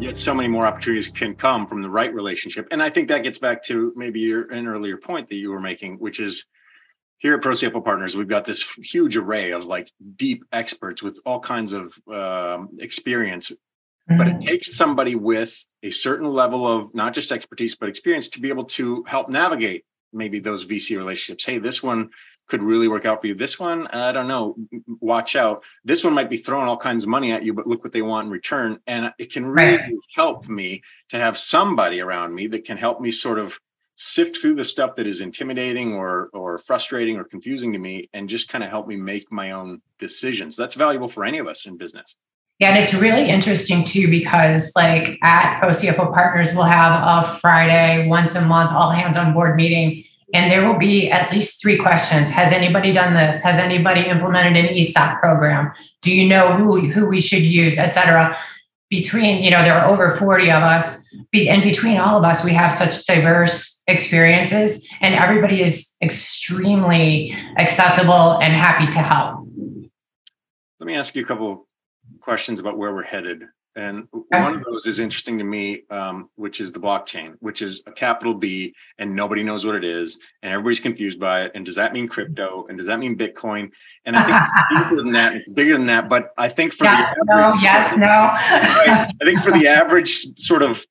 Yet 0.00 0.18
so 0.18 0.34
many 0.34 0.48
more 0.48 0.66
opportunities 0.66 1.06
can 1.08 1.36
come 1.36 1.68
from 1.68 1.80
the 1.82 1.90
right 1.90 2.12
relationship. 2.12 2.66
And 2.72 2.82
I 2.82 2.90
think 2.90 3.06
that 3.08 3.22
gets 3.22 3.38
back 3.38 3.62
to 3.64 3.92
maybe 3.94 4.18
your, 4.18 4.50
an 4.50 4.66
earlier 4.66 4.96
point 4.96 5.28
that 5.28 5.36
you 5.36 5.50
were 5.50 5.60
making, 5.60 5.98
which 5.98 6.18
is 6.18 6.46
here 7.18 7.34
at 7.34 7.42
Pro 7.42 7.54
Partners, 7.80 8.16
we've 8.16 8.28
got 8.28 8.44
this 8.44 8.62
huge 8.82 9.16
array 9.16 9.52
of 9.52 9.66
like 9.66 9.90
deep 10.16 10.44
experts 10.52 11.02
with 11.02 11.18
all 11.24 11.40
kinds 11.40 11.72
of 11.72 11.96
um, 12.08 12.70
experience 12.78 13.50
Mm-hmm. 14.08 14.18
But 14.18 14.28
it 14.28 14.34
mm-hmm. 14.34 14.46
takes 14.46 14.76
somebody 14.76 15.14
with 15.14 15.64
a 15.82 15.90
certain 15.90 16.28
level 16.28 16.66
of 16.66 16.94
not 16.94 17.12
just 17.12 17.32
expertise, 17.32 17.74
but 17.74 17.88
experience 17.88 18.28
to 18.30 18.40
be 18.40 18.48
able 18.48 18.64
to 18.64 19.04
help 19.04 19.28
navigate 19.28 19.84
maybe 20.12 20.38
those 20.38 20.64
VC 20.64 20.96
relationships. 20.96 21.44
Hey, 21.44 21.58
this 21.58 21.82
one 21.82 22.10
could 22.46 22.62
really 22.62 22.86
work 22.86 23.04
out 23.04 23.20
for 23.20 23.26
you. 23.26 23.34
This 23.34 23.58
one, 23.58 23.88
I 23.88 24.12
don't 24.12 24.28
know, 24.28 24.54
watch 25.00 25.34
out. 25.34 25.64
This 25.84 26.04
one 26.04 26.14
might 26.14 26.30
be 26.30 26.36
throwing 26.36 26.68
all 26.68 26.76
kinds 26.76 27.02
of 27.02 27.08
money 27.08 27.32
at 27.32 27.42
you, 27.42 27.52
but 27.52 27.66
look 27.66 27.82
what 27.82 27.92
they 27.92 28.02
want 28.02 28.26
in 28.26 28.32
return. 28.32 28.78
And 28.86 29.12
it 29.18 29.32
can 29.32 29.44
really 29.44 29.76
right. 29.76 29.92
help 30.14 30.48
me 30.48 30.82
to 31.08 31.18
have 31.18 31.36
somebody 31.36 32.00
around 32.00 32.32
me 32.32 32.46
that 32.48 32.64
can 32.64 32.76
help 32.76 33.00
me 33.00 33.10
sort 33.10 33.40
of 33.40 33.58
sift 33.96 34.36
through 34.36 34.54
the 34.54 34.64
stuff 34.64 34.94
that 34.96 35.06
is 35.06 35.20
intimidating 35.20 35.94
or 35.94 36.28
or 36.32 36.58
frustrating 36.58 37.16
or 37.16 37.24
confusing 37.24 37.72
to 37.72 37.78
me 37.78 38.08
and 38.12 38.28
just 38.28 38.48
kind 38.48 38.62
of 38.62 38.70
help 38.70 38.86
me 38.86 38.96
make 38.96 39.30
my 39.32 39.52
own 39.52 39.80
decisions. 39.98 40.56
That's 40.56 40.74
valuable 40.74 41.08
for 41.08 41.24
any 41.24 41.38
of 41.38 41.46
us 41.46 41.66
in 41.66 41.76
business. 41.76 42.16
Yeah, 42.58 42.70
and 42.70 42.78
it's 42.78 42.94
really 42.94 43.28
interesting 43.28 43.84
too 43.84 44.08
because, 44.08 44.72
like, 44.74 45.18
at 45.22 45.60
Pro 45.60 45.70
CFO 45.70 46.12
Partners, 46.14 46.54
we'll 46.54 46.64
have 46.64 47.02
a 47.04 47.28
Friday 47.38 48.08
once 48.08 48.34
a 48.34 48.40
month, 48.40 48.72
all 48.72 48.90
hands 48.90 49.14
on 49.14 49.34
board 49.34 49.56
meeting, 49.56 50.04
and 50.32 50.50
there 50.50 50.66
will 50.66 50.78
be 50.78 51.10
at 51.10 51.30
least 51.30 51.60
three 51.60 51.76
questions. 51.78 52.30
Has 52.30 52.52
anybody 52.52 52.92
done 52.92 53.12
this? 53.12 53.42
Has 53.42 53.58
anybody 53.58 54.06
implemented 54.06 54.56
an 54.56 54.74
ESOP 54.74 55.20
program? 55.20 55.70
Do 56.00 56.14
you 56.14 56.26
know 56.26 56.54
who 56.54 56.90
who 56.90 57.06
we 57.06 57.20
should 57.20 57.42
use, 57.42 57.76
et 57.76 57.90
cetera? 57.90 58.38
Between 58.88 59.42
you 59.42 59.50
know, 59.50 59.62
there 59.62 59.74
are 59.74 59.90
over 59.90 60.16
forty 60.16 60.50
of 60.50 60.62
us, 60.62 61.04
and 61.34 61.62
between 61.62 61.98
all 61.98 62.16
of 62.16 62.24
us, 62.24 62.42
we 62.42 62.52
have 62.52 62.72
such 62.72 63.04
diverse 63.04 63.75
experiences, 63.86 64.86
and 65.00 65.14
everybody 65.14 65.62
is 65.62 65.92
extremely 66.02 67.34
accessible 67.58 68.38
and 68.42 68.52
happy 68.52 68.90
to 68.92 68.98
help. 68.98 69.46
Let 70.80 70.86
me 70.86 70.94
ask 70.94 71.14
you 71.14 71.22
a 71.22 71.26
couple 71.26 71.68
questions 72.20 72.60
about 72.60 72.76
where 72.76 72.94
we're 72.94 73.02
headed. 73.02 73.44
And 73.76 74.08
one 74.30 74.54
of 74.54 74.64
those 74.64 74.86
is 74.86 74.98
interesting 74.98 75.36
to 75.36 75.44
me, 75.44 75.82
um, 75.90 76.30
which 76.36 76.62
is 76.62 76.72
the 76.72 76.80
blockchain, 76.80 77.34
which 77.40 77.60
is 77.60 77.82
a 77.86 77.92
capital 77.92 78.34
B, 78.34 78.74
and 78.98 79.14
nobody 79.14 79.42
knows 79.42 79.66
what 79.66 79.74
it 79.74 79.84
is, 79.84 80.18
and 80.42 80.50
everybody's 80.50 80.80
confused 80.80 81.20
by 81.20 81.42
it. 81.42 81.52
And 81.54 81.64
does 81.66 81.74
that 81.74 81.92
mean 81.92 82.08
crypto? 82.08 82.64
And 82.70 82.78
does 82.78 82.86
that 82.86 82.98
mean 82.98 83.18
Bitcoin? 83.18 83.70
And 84.06 84.16
I 84.16 84.24
think 84.24 84.38
it's 84.38 84.88
bigger 84.88 85.02
than 85.02 85.12
that. 85.12 85.36
It's 85.36 85.52
bigger 85.52 85.76
than 85.76 85.86
that. 85.86 86.08
But 86.08 86.30
I 86.38 86.48
think 86.48 86.72
for 86.72 86.84
yes, 86.84 87.14
the 87.14 87.32
average, 87.32 87.54
no, 87.54 87.62
yes, 87.62 87.96
no. 87.98 88.06
right, 88.06 89.12
I 89.22 89.24
think 89.26 89.40
for 89.40 89.50
the 89.50 89.68
average 89.68 90.38
sort 90.38 90.62
of, 90.62 90.84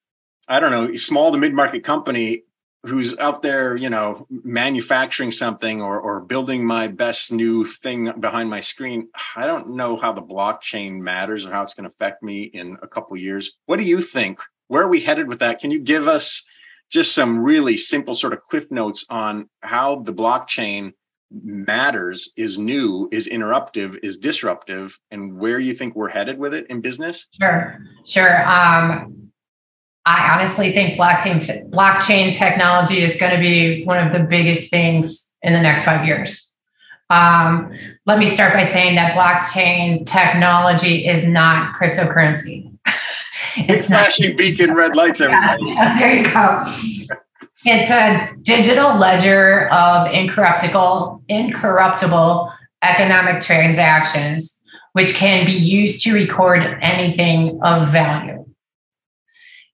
I 0.48 0.60
don't 0.60 0.70
know, 0.70 0.96
small 0.96 1.32
to 1.32 1.40
mid 1.40 1.56
market 1.56 1.84
company, 1.84 2.44
who's 2.88 3.18
out 3.18 3.42
there, 3.42 3.76
you 3.76 3.90
know, 3.90 4.26
manufacturing 4.30 5.32
something 5.32 5.82
or 5.82 6.00
or 6.00 6.22
building 6.22 6.66
my 6.66 6.88
best 6.88 7.32
new 7.32 7.66
thing 7.66 8.12
behind 8.20 8.50
my 8.50 8.60
screen. 8.60 9.10
I 9.36 9.46
don't 9.48 9.76
know 9.76 9.98
how 9.98 10.14
the 10.14 10.22
blockchain 10.22 11.00
matters 11.00 11.46
or 11.46 11.52
how 11.52 11.64
it's 11.64 11.74
going 11.74 11.90
to 11.90 11.94
affect 11.96 12.24
me 12.24 12.44
in 12.44 12.78
a 12.82 12.88
couple 12.88 13.16
years. 13.18 13.54
What 13.66 13.78
do 13.78 13.86
you 13.86 14.02
think? 14.02 14.40
Where 14.68 14.84
are 14.84 14.90
we 14.90 15.02
headed 15.02 15.28
with 15.28 15.40
that? 15.40 15.60
Can 15.60 15.72
you 15.72 15.80
give 15.80 16.08
us 16.08 16.44
just 16.90 17.14
some 17.14 17.44
really 17.44 17.78
simple 17.78 18.16
sort 18.16 18.34
of 18.34 18.44
cliff 18.44 18.70
notes 18.72 19.06
on 19.10 19.50
how 19.62 20.02
the 20.02 20.14
blockchain 20.14 20.94
matters, 21.32 22.32
is 22.38 22.58
new, 22.58 23.10
is 23.12 23.28
interruptive, 23.28 24.00
is 24.04 24.18
disruptive, 24.18 25.00
and 25.12 25.38
where 25.38 25.60
you 25.60 25.74
think 25.74 25.96
we're 25.96 26.10
headed 26.10 26.38
with 26.38 26.54
it 26.54 26.68
in 26.70 26.82
business? 26.82 27.28
Sure, 27.40 27.80
sure. 28.06 28.48
Um, 28.48 29.25
I 30.06 30.34
honestly 30.34 30.72
think 30.72 31.00
blockchain 31.00 31.70
blockchain 31.72 32.36
technology 32.36 33.02
is 33.02 33.16
going 33.18 33.32
to 33.32 33.40
be 33.40 33.84
one 33.86 34.06
of 34.06 34.14
the 34.14 34.20
biggest 34.20 34.70
things 34.70 35.34
in 35.42 35.54
the 35.54 35.62
next 35.62 35.84
five 35.84 36.06
years. 36.06 36.48
Um, 37.10 37.72
let 38.06 38.20
me 38.20 38.28
start 38.28 38.54
by 38.54 38.64
saying 38.64 38.96
that 38.96 39.16
blockchain 39.16 40.06
technology 40.06 41.08
is 41.08 41.28
not 41.28 41.76
cryptocurrency. 41.76 42.72
it's 43.58 43.88
flashing 43.88 44.36
beacon 44.36 44.74
red 44.74 44.96
lights 44.96 45.22
everybody. 45.22 45.66
Yeah, 45.66 46.00
there 46.00 46.16
you 46.16 46.32
go. 46.32 47.16
It's 47.64 47.90
a 47.90 48.30
digital 48.44 48.96
ledger 48.96 49.70
of 49.70 50.12
incorruptible, 50.14 51.24
incorruptible 51.30 52.52
economic 52.84 53.42
transactions, 53.42 54.62
which 54.94 55.16
can 55.16 55.48
be 55.48 55.52
used 55.52 56.04
to 56.04 56.14
record 56.14 56.62
anything 56.82 57.60
of 57.64 57.90
value. 57.90 58.45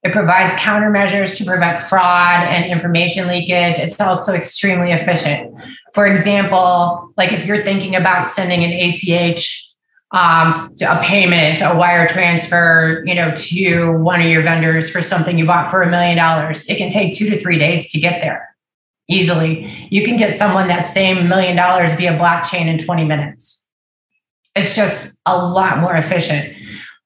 It 0.04 0.12
provides 0.12 0.56
countermeasures 0.56 1.38
to 1.38 1.46
prevent 1.46 1.80
fraud 1.84 2.44
and 2.48 2.66
information 2.66 3.28
leakage. 3.28 3.78
It's 3.78 4.00
also 4.00 4.34
extremely 4.34 4.92
efficient. 4.92 5.54
For 5.94 6.08
example, 6.08 7.14
like 7.18 7.32
if 7.32 7.46
you're 7.46 7.64
thinking 7.64 7.96
about 7.96 8.26
sending 8.26 8.64
an 8.64 8.72
ACH, 8.72 9.68
um, 10.10 10.76
a 10.82 11.02
payment, 11.04 11.62
a 11.62 11.76
wire 11.78 12.08
transfer, 12.08 13.04
you 13.06 13.14
know, 13.14 13.32
to 13.36 13.92
one 14.00 14.22
of 14.22 14.28
your 14.28 14.42
vendors 14.42 14.90
for 14.90 15.02
something 15.02 15.38
you 15.38 15.46
bought 15.46 15.70
for 15.70 15.84
a 15.84 15.90
million 15.90 16.18
dollars, 16.18 16.66
it 16.68 16.78
can 16.78 16.90
take 16.90 17.14
two 17.14 17.30
to 17.30 17.40
three 17.40 17.60
days 17.60 17.92
to 17.92 18.00
get 18.00 18.22
there 18.22 18.50
easily. 19.08 19.88
You 19.92 20.04
can 20.04 20.18
get 20.18 20.36
someone 20.36 20.68
that 20.70 20.82
same 20.82 21.30
million 21.30 21.56
dollars 21.56 21.94
via 21.94 22.14
blockchain 22.14 22.66
in 22.66 22.78
20 22.80 23.06
minutes. 23.06 23.64
It's 24.56 24.76
just 24.76 25.18
a 25.26 25.38
lot 25.38 25.80
more 25.80 25.96
efficient 25.96 26.56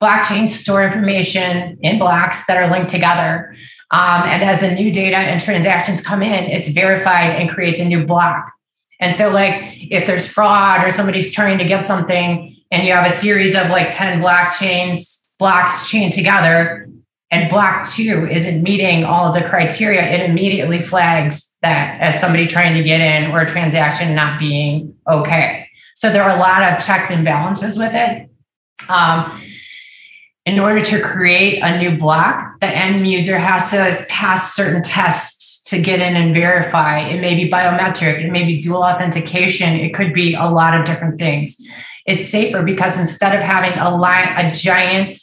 blockchains 0.01 0.49
store 0.49 0.83
information 0.85 1.77
in 1.81 1.99
blocks 1.99 2.45
that 2.47 2.57
are 2.57 2.69
linked 2.69 2.89
together. 2.89 3.55
Um, 3.91 4.23
and 4.23 4.43
as 4.43 4.59
the 4.59 4.71
new 4.71 4.91
data 4.91 5.17
and 5.17 5.39
transactions 5.39 6.01
come 6.01 6.21
in, 6.21 6.45
it's 6.45 6.67
verified 6.69 7.39
and 7.39 7.49
creates 7.49 7.79
a 7.79 7.85
new 7.85 8.05
block. 8.05 8.51
And 8.99 9.13
so, 9.13 9.29
like, 9.29 9.53
if 9.75 10.07
there's 10.07 10.27
fraud 10.27 10.85
or 10.85 10.89
somebody's 10.89 11.33
trying 11.33 11.57
to 11.59 11.65
get 11.65 11.85
something 11.85 12.55
and 12.71 12.87
you 12.87 12.93
have 12.93 13.09
a 13.09 13.15
series 13.15 13.55
of 13.55 13.69
like 13.69 13.91
10 13.91 14.21
blockchains, 14.21 15.23
blocks 15.37 15.89
chained 15.89 16.13
together, 16.13 16.89
and 17.31 17.49
block 17.49 17.87
two 17.87 18.27
isn't 18.31 18.63
meeting 18.63 19.03
all 19.03 19.25
of 19.25 19.41
the 19.41 19.47
criteria, 19.47 20.01
it 20.03 20.29
immediately 20.29 20.81
flags 20.81 21.55
that 21.61 21.99
as 21.99 22.19
somebody 22.19 22.47
trying 22.47 22.73
to 22.75 22.83
get 22.83 23.01
in 23.01 23.31
or 23.31 23.41
a 23.41 23.47
transaction 23.47 24.15
not 24.15 24.39
being 24.39 24.95
okay. 25.09 25.67
So 25.95 26.11
there 26.11 26.23
are 26.23 26.35
a 26.35 26.39
lot 26.39 26.61
of 26.63 26.85
checks 26.85 27.09
and 27.09 27.25
balances 27.25 27.77
with 27.77 27.93
it. 27.93 28.29
Um, 28.89 29.41
in 30.45 30.59
order 30.59 30.79
to 30.79 31.01
create 31.01 31.59
a 31.61 31.77
new 31.77 31.97
block, 31.97 32.59
the 32.61 32.67
end 32.67 33.07
user 33.07 33.37
has 33.37 33.71
to 33.71 34.05
pass 34.09 34.55
certain 34.55 34.83
tests 34.83 35.61
to 35.63 35.81
get 35.81 35.99
in 35.99 36.15
and 36.15 36.35
verify. 36.35 36.99
It 36.99 37.19
may 37.19 37.35
be 37.35 37.49
biometric, 37.49 38.23
it 38.23 38.31
may 38.31 38.45
be 38.45 38.61
dual 38.61 38.83
authentication, 38.83 39.73
it 39.73 39.95
could 39.95 40.13
be 40.13 40.35
a 40.35 40.45
lot 40.45 40.79
of 40.79 40.85
different 40.85 41.19
things. 41.19 41.57
It's 42.05 42.29
safer 42.29 42.61
because 42.61 42.99
instead 42.99 43.35
of 43.35 43.41
having 43.41 43.71
a, 43.79 44.47
a 44.47 44.51
giant 44.51 45.13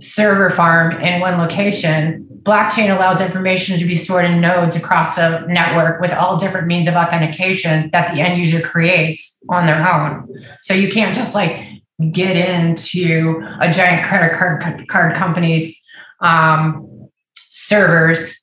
server 0.00 0.48
farm 0.50 0.98
in 1.02 1.20
one 1.20 1.36
location, 1.36 2.26
blockchain 2.42 2.94
allows 2.94 3.20
information 3.20 3.78
to 3.78 3.84
be 3.84 3.94
stored 3.94 4.24
in 4.24 4.40
nodes 4.40 4.74
across 4.74 5.18
a 5.18 5.44
network 5.46 6.00
with 6.00 6.12
all 6.12 6.38
different 6.38 6.66
means 6.66 6.88
of 6.88 6.94
authentication 6.94 7.90
that 7.92 8.14
the 8.14 8.22
end 8.22 8.40
user 8.40 8.62
creates 8.62 9.38
on 9.50 9.66
their 9.66 9.86
own. 9.86 10.26
So 10.62 10.72
you 10.72 10.90
can't 10.90 11.14
just 11.14 11.34
like 11.34 11.77
get 12.12 12.36
into 12.36 13.44
a 13.60 13.72
giant 13.72 14.06
credit 14.06 14.38
card 14.38 14.88
card 14.88 15.16
company's 15.16 15.80
um, 16.20 17.08
servers. 17.36 18.34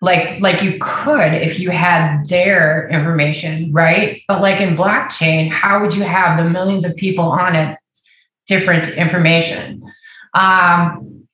Like 0.00 0.40
like 0.40 0.62
you 0.62 0.78
could 0.80 1.34
if 1.34 1.58
you 1.58 1.70
had 1.70 2.28
their 2.28 2.88
information 2.88 3.72
right? 3.72 4.22
But 4.28 4.40
like 4.40 4.60
in 4.60 4.76
blockchain 4.76 5.50
how 5.50 5.80
would 5.80 5.92
you 5.92 6.04
have 6.04 6.42
the 6.42 6.48
millions 6.48 6.84
of 6.84 6.94
people 6.94 7.24
on 7.24 7.56
it? 7.56 7.76
Different 8.46 8.88
information. 8.88 9.82
Um, 10.34 11.26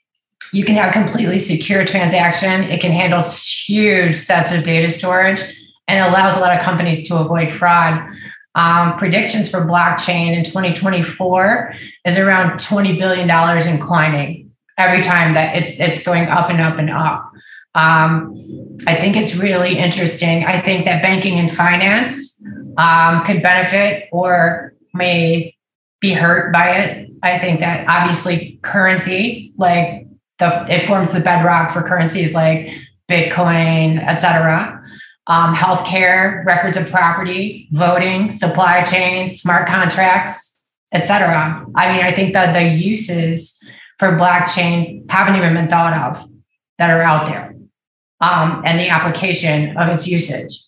you 0.53 0.65
can 0.65 0.77
have 0.77 0.93
completely 0.93 1.39
secure 1.39 1.85
transaction. 1.85 2.63
It 2.63 2.81
can 2.81 2.93
handle 2.93 3.21
huge 3.21 4.17
sets 4.17 4.51
of 4.51 4.63
data 4.63 4.91
storage 4.91 5.43
and 5.89 6.01
allows 6.01 6.37
a 6.37 6.41
lot 6.41 6.57
of 6.57 6.65
companies 6.65 7.07
to 7.09 7.19
avoid 7.19 7.53
fraud 7.53 8.03
um, 8.55 8.97
predictions 8.97 9.51
for 9.51 9.61
blockchain 9.61 10.37
in 10.37 10.45
2024 10.45 11.75
is 12.05 12.19
around 12.19 12.59
$20 12.59 12.99
billion 12.99 13.69
in 13.69 13.79
climbing 13.79 14.51
every 14.79 15.03
time 15.03 15.35
that 15.35 15.57
it, 15.57 15.81
it's 15.81 16.03
going 16.03 16.29
up 16.29 16.51
and 16.51 16.61
up 16.61 16.79
and 16.79 16.91
up 16.91 17.31
um, 17.75 18.79
I 18.87 18.95
think 18.95 19.17
it's 19.17 19.35
really 19.35 19.79
interesting. 19.79 20.45
I 20.45 20.61
think 20.61 20.85
that 20.85 21.03
banking 21.03 21.39
and 21.39 21.53
finance 21.53 22.41
um, 22.77 23.25
could 23.25 23.43
benefit 23.43 24.09
or 24.13 24.75
may 24.93 25.57
be 26.01 26.13
hurt 26.13 26.53
by 26.53 26.71
it. 26.71 27.11
I 27.23 27.39
think 27.39 27.61
that 27.61 27.89
obviously 27.89 28.61
currency, 28.63 29.53
like 29.57 30.07
the 30.39 30.67
it 30.69 30.87
forms 30.87 31.13
the 31.13 31.21
bedrock 31.21 31.73
for 31.73 31.83
currencies 31.83 32.33
like 32.33 32.69
Bitcoin, 33.11 34.03
et 34.03 34.19
cetera. 34.19 34.81
Um, 35.27 35.55
healthcare, 35.55 36.45
records 36.45 36.77
of 36.77 36.91
property, 36.91 37.67
voting, 37.73 38.31
supply 38.31 38.85
chains, 38.85 39.41
smart 39.41 39.67
contracts, 39.67 40.55
et 40.93 41.07
cetera. 41.07 41.65
I 41.75 41.93
mean, 41.93 42.05
I 42.05 42.13
think 42.15 42.35
that 42.35 42.53
the 42.53 42.77
uses 42.77 43.59
for 43.99 44.09
blockchain 44.09 45.11
haven't 45.11 45.37
even 45.37 45.55
been 45.55 45.69
thought 45.69 45.95
of 45.95 46.29
that 46.77 46.91
are 46.91 47.01
out 47.01 47.27
there 47.27 47.55
um, 48.21 48.63
and 48.67 48.79
the 48.79 48.91
application 48.91 49.75
of 49.79 49.89
its 49.89 50.07
usage. 50.07 50.63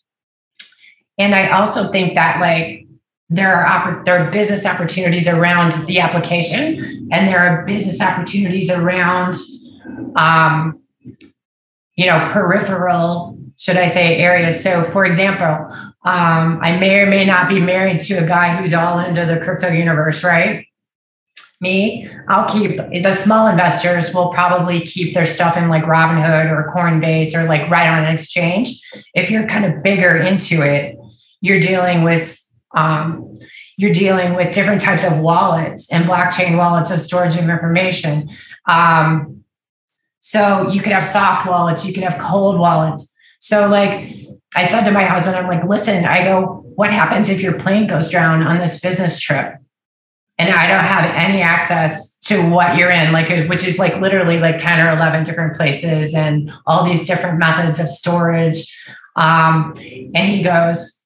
And 1.18 1.34
I 1.34 1.50
also 1.50 1.90
think 1.90 2.14
that 2.14 2.40
like 2.40 2.86
there 3.28 3.54
are 3.54 4.02
there 4.04 4.18
are 4.20 4.30
business 4.30 4.64
opportunities 4.64 5.28
around 5.28 5.72
the 5.86 6.00
application, 6.00 7.10
and 7.12 7.28
there 7.28 7.40
are 7.40 7.66
business 7.66 8.00
opportunities 8.00 8.70
around, 8.70 9.34
um, 10.16 10.80
you 11.94 12.06
know, 12.06 12.26
peripheral, 12.32 13.35
should 13.56 13.76
I 13.76 13.88
say, 13.88 14.18
areas. 14.18 14.62
So, 14.62 14.84
for 14.84 15.04
example, 15.04 15.72
um, 16.04 16.60
I 16.62 16.76
may 16.78 17.00
or 17.00 17.06
may 17.06 17.24
not 17.24 17.48
be 17.48 17.60
married 17.60 18.00
to 18.02 18.14
a 18.14 18.26
guy 18.26 18.56
who's 18.56 18.72
all 18.72 18.98
into 18.98 19.24
the 19.24 19.38
crypto 19.38 19.68
universe, 19.68 20.22
right? 20.22 20.66
me, 21.60 22.08
I'll 22.28 22.48
keep 22.48 22.76
the 22.76 23.14
small 23.14 23.46
investors 23.48 24.12
will 24.12 24.28
probably 24.28 24.80
keep 24.82 25.14
their 25.14 25.26
stuff 25.26 25.56
in 25.56 25.68
like 25.68 25.84
Robinhood 25.84 26.50
or 26.50 26.70
Coinbase 26.74 27.34
or 27.34 27.44
like 27.44 27.70
right 27.70 27.88
on 27.88 28.04
an 28.04 28.12
exchange. 28.12 28.80
If 29.14 29.30
you're 29.30 29.46
kind 29.46 29.64
of 29.64 29.82
bigger 29.82 30.16
into 30.16 30.62
it, 30.62 30.98
you're 31.40 31.60
dealing 31.60 32.02
with 32.02 32.38
um, 32.74 33.38
you're 33.78 33.92
dealing 33.92 34.34
with 34.34 34.54
different 34.54 34.80
types 34.80 35.04
of 35.04 35.18
wallets 35.18 35.90
and 35.90 36.04
blockchain 36.04 36.56
wallets 36.56 36.90
of 36.90 37.00
storage 37.00 37.36
of 37.36 37.48
information. 37.48 38.30
Um, 38.66 39.44
so 40.20 40.68
you 40.70 40.82
could 40.82 40.92
have 40.92 41.06
soft 41.06 41.46
wallets, 41.46 41.84
you 41.84 41.94
could 41.94 42.02
have 42.02 42.20
cold 42.20 42.58
wallets. 42.58 43.12
So 43.46 43.68
like 43.68 44.14
I 44.54 44.66
said 44.66 44.84
to 44.84 44.90
my 44.90 45.04
husband, 45.04 45.36
I'm 45.36 45.46
like, 45.46 45.64
listen, 45.64 46.04
I 46.04 46.24
go, 46.24 46.64
what 46.74 46.90
happens 46.90 47.28
if 47.28 47.40
your 47.40 47.58
plane 47.58 47.86
goes 47.86 48.08
down 48.08 48.42
on 48.42 48.58
this 48.58 48.80
business 48.80 49.18
trip? 49.18 49.56
and 50.38 50.50
I 50.50 50.66
don't 50.66 50.84
have 50.84 51.14
any 51.14 51.40
access 51.40 52.16
to 52.20 52.48
what 52.50 52.76
you're 52.76 52.90
in, 52.90 53.12
like 53.12 53.48
which 53.48 53.64
is 53.64 53.78
like 53.78 53.96
literally 54.00 54.38
like 54.38 54.58
10 54.58 54.80
or 54.80 54.90
11 54.90 55.24
different 55.24 55.56
places 55.56 56.14
and 56.14 56.52
all 56.66 56.84
these 56.84 57.06
different 57.06 57.38
methods 57.38 57.78
of 57.78 57.88
storage. 57.88 58.76
Um, 59.16 59.74
and 59.78 60.28
he 60.28 60.42
goes, 60.42 61.00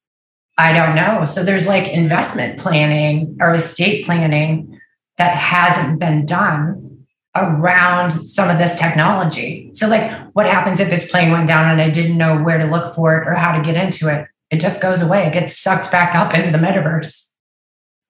I 0.59 0.73
don't 0.73 0.97
know. 0.97 1.25
So 1.25 1.45
there's 1.45 1.67
like 1.67 1.93
investment 1.93 2.59
planning 2.59 3.37
or 3.41 3.55
estate 3.55 4.05
planning 4.05 4.81
that 5.17 5.37
hasn't 5.37 6.01
been 6.01 6.27
done 6.27 6.90
around 7.37 8.11
some 8.11 8.51
of 8.51 8.59
this 8.59 8.79
technology. 8.79 9.71
So, 9.73 9.89
like, 9.89 10.11
what 10.33 10.47
happens 10.47 10.81
if 10.81 10.91
this 10.91 11.11
plane 11.11 11.31
went 11.31 11.47
down 11.47 11.71
and 11.71 11.81
I 11.81 11.91
didn't 11.91 12.19
know 12.19 12.43
where 12.43 12.59
to 12.59 12.65
look 12.65 12.95
for 12.95 13.17
it 13.17 13.27
or 13.27 13.35
how 13.35 13.57
to 13.57 13.63
get 13.63 13.77
into 13.77 14.09
it? 14.09 14.27
It 14.51 14.61
just 14.61 14.81
goes 14.81 15.01
away. 15.01 15.27
It 15.27 15.33
gets 15.33 15.57
sucked 15.59 15.93
back 15.93 16.15
up 16.15 16.35
into 16.35 16.51
the 16.51 16.59
metaverse 16.59 17.31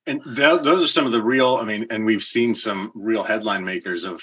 and 0.06 0.22
th- 0.24 0.62
those 0.62 0.82
are 0.82 0.88
some 0.88 1.06
of 1.06 1.12
the 1.12 1.22
real 1.22 1.56
i 1.56 1.64
mean 1.64 1.86
and 1.90 2.04
we've 2.04 2.22
seen 2.22 2.54
some 2.54 2.90
real 2.94 3.22
headline 3.22 3.64
makers 3.64 4.04
of 4.04 4.22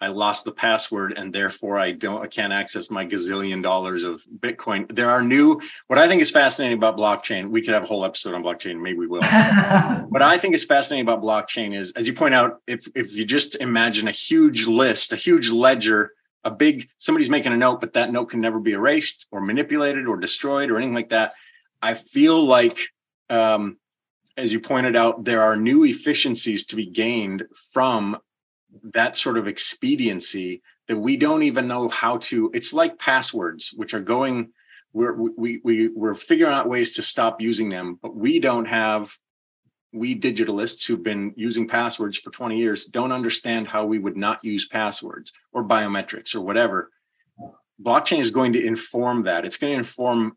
i 0.00 0.08
lost 0.08 0.44
the 0.44 0.52
password 0.52 1.14
and 1.16 1.32
therefore 1.32 1.78
i 1.78 1.90
don't 1.90 2.22
i 2.22 2.26
can't 2.26 2.52
access 2.52 2.90
my 2.90 3.04
gazillion 3.04 3.62
dollars 3.62 4.02
of 4.02 4.22
bitcoin. 4.38 4.88
There 4.94 5.10
are 5.10 5.22
new 5.22 5.60
what 5.86 5.98
i 5.98 6.08
think 6.08 6.22
is 6.22 6.30
fascinating 6.30 6.78
about 6.78 6.96
blockchain 6.96 7.50
we 7.50 7.62
could 7.62 7.74
have 7.74 7.84
a 7.84 7.86
whole 7.86 8.04
episode 8.04 8.34
on 8.34 8.42
blockchain 8.42 8.80
maybe 8.80 8.98
we 8.98 9.06
will. 9.06 9.22
What 10.08 10.22
i 10.22 10.38
think 10.38 10.54
is 10.54 10.64
fascinating 10.64 11.06
about 11.06 11.22
blockchain 11.22 11.76
is 11.76 11.92
as 11.92 12.06
you 12.06 12.12
point 12.12 12.34
out 12.34 12.60
if 12.66 12.86
if 12.94 13.14
you 13.14 13.24
just 13.24 13.56
imagine 13.56 14.08
a 14.08 14.12
huge 14.12 14.66
list 14.66 15.12
a 15.12 15.16
huge 15.16 15.50
ledger 15.50 16.12
a 16.44 16.50
big 16.50 16.88
somebody's 16.98 17.30
making 17.30 17.52
a 17.52 17.56
note 17.56 17.80
but 17.80 17.94
that 17.94 18.12
note 18.12 18.26
can 18.26 18.40
never 18.40 18.60
be 18.60 18.72
erased 18.72 19.26
or 19.30 19.40
manipulated 19.40 20.06
or 20.06 20.16
destroyed 20.16 20.70
or 20.70 20.76
anything 20.76 20.94
like 20.94 21.08
that. 21.08 21.34
I 21.82 21.94
feel 21.94 22.44
like 22.44 22.78
um, 23.30 23.78
as 24.36 24.52
you 24.52 24.60
pointed 24.60 24.96
out, 24.96 25.24
there 25.24 25.42
are 25.42 25.56
new 25.56 25.84
efficiencies 25.84 26.66
to 26.66 26.76
be 26.76 26.86
gained 26.86 27.44
from 27.72 28.18
that 28.82 29.16
sort 29.16 29.38
of 29.38 29.46
expediency 29.46 30.62
that 30.88 30.96
we 30.96 31.16
don't 31.16 31.42
even 31.42 31.66
know 31.66 31.88
how 31.88 32.18
to. 32.18 32.50
It's 32.54 32.72
like 32.72 32.98
passwords, 32.98 33.72
which 33.74 33.94
are 33.94 34.00
going. 34.00 34.50
We're 34.92 35.14
we 35.14 35.60
we 35.64 35.88
we're 35.88 36.14
figuring 36.14 36.52
out 36.52 36.68
ways 36.68 36.92
to 36.92 37.02
stop 37.02 37.40
using 37.40 37.68
them, 37.68 37.98
but 38.00 38.14
we 38.14 38.38
don't 38.38 38.66
have. 38.66 39.16
We 39.92 40.18
digitalists 40.18 40.86
who've 40.86 41.02
been 41.02 41.32
using 41.36 41.68
passwords 41.68 42.18
for 42.18 42.32
20 42.32 42.58
years 42.58 42.86
don't 42.86 43.12
understand 43.12 43.68
how 43.68 43.86
we 43.86 44.00
would 44.00 44.16
not 44.16 44.42
use 44.42 44.66
passwords 44.66 45.32
or 45.52 45.62
biometrics 45.62 46.34
or 46.34 46.40
whatever. 46.40 46.90
Blockchain 47.80 48.18
is 48.18 48.32
going 48.32 48.54
to 48.54 48.64
inform 48.64 49.22
that. 49.24 49.44
It's 49.44 49.56
going 49.56 49.72
to 49.72 49.78
inform 49.78 50.36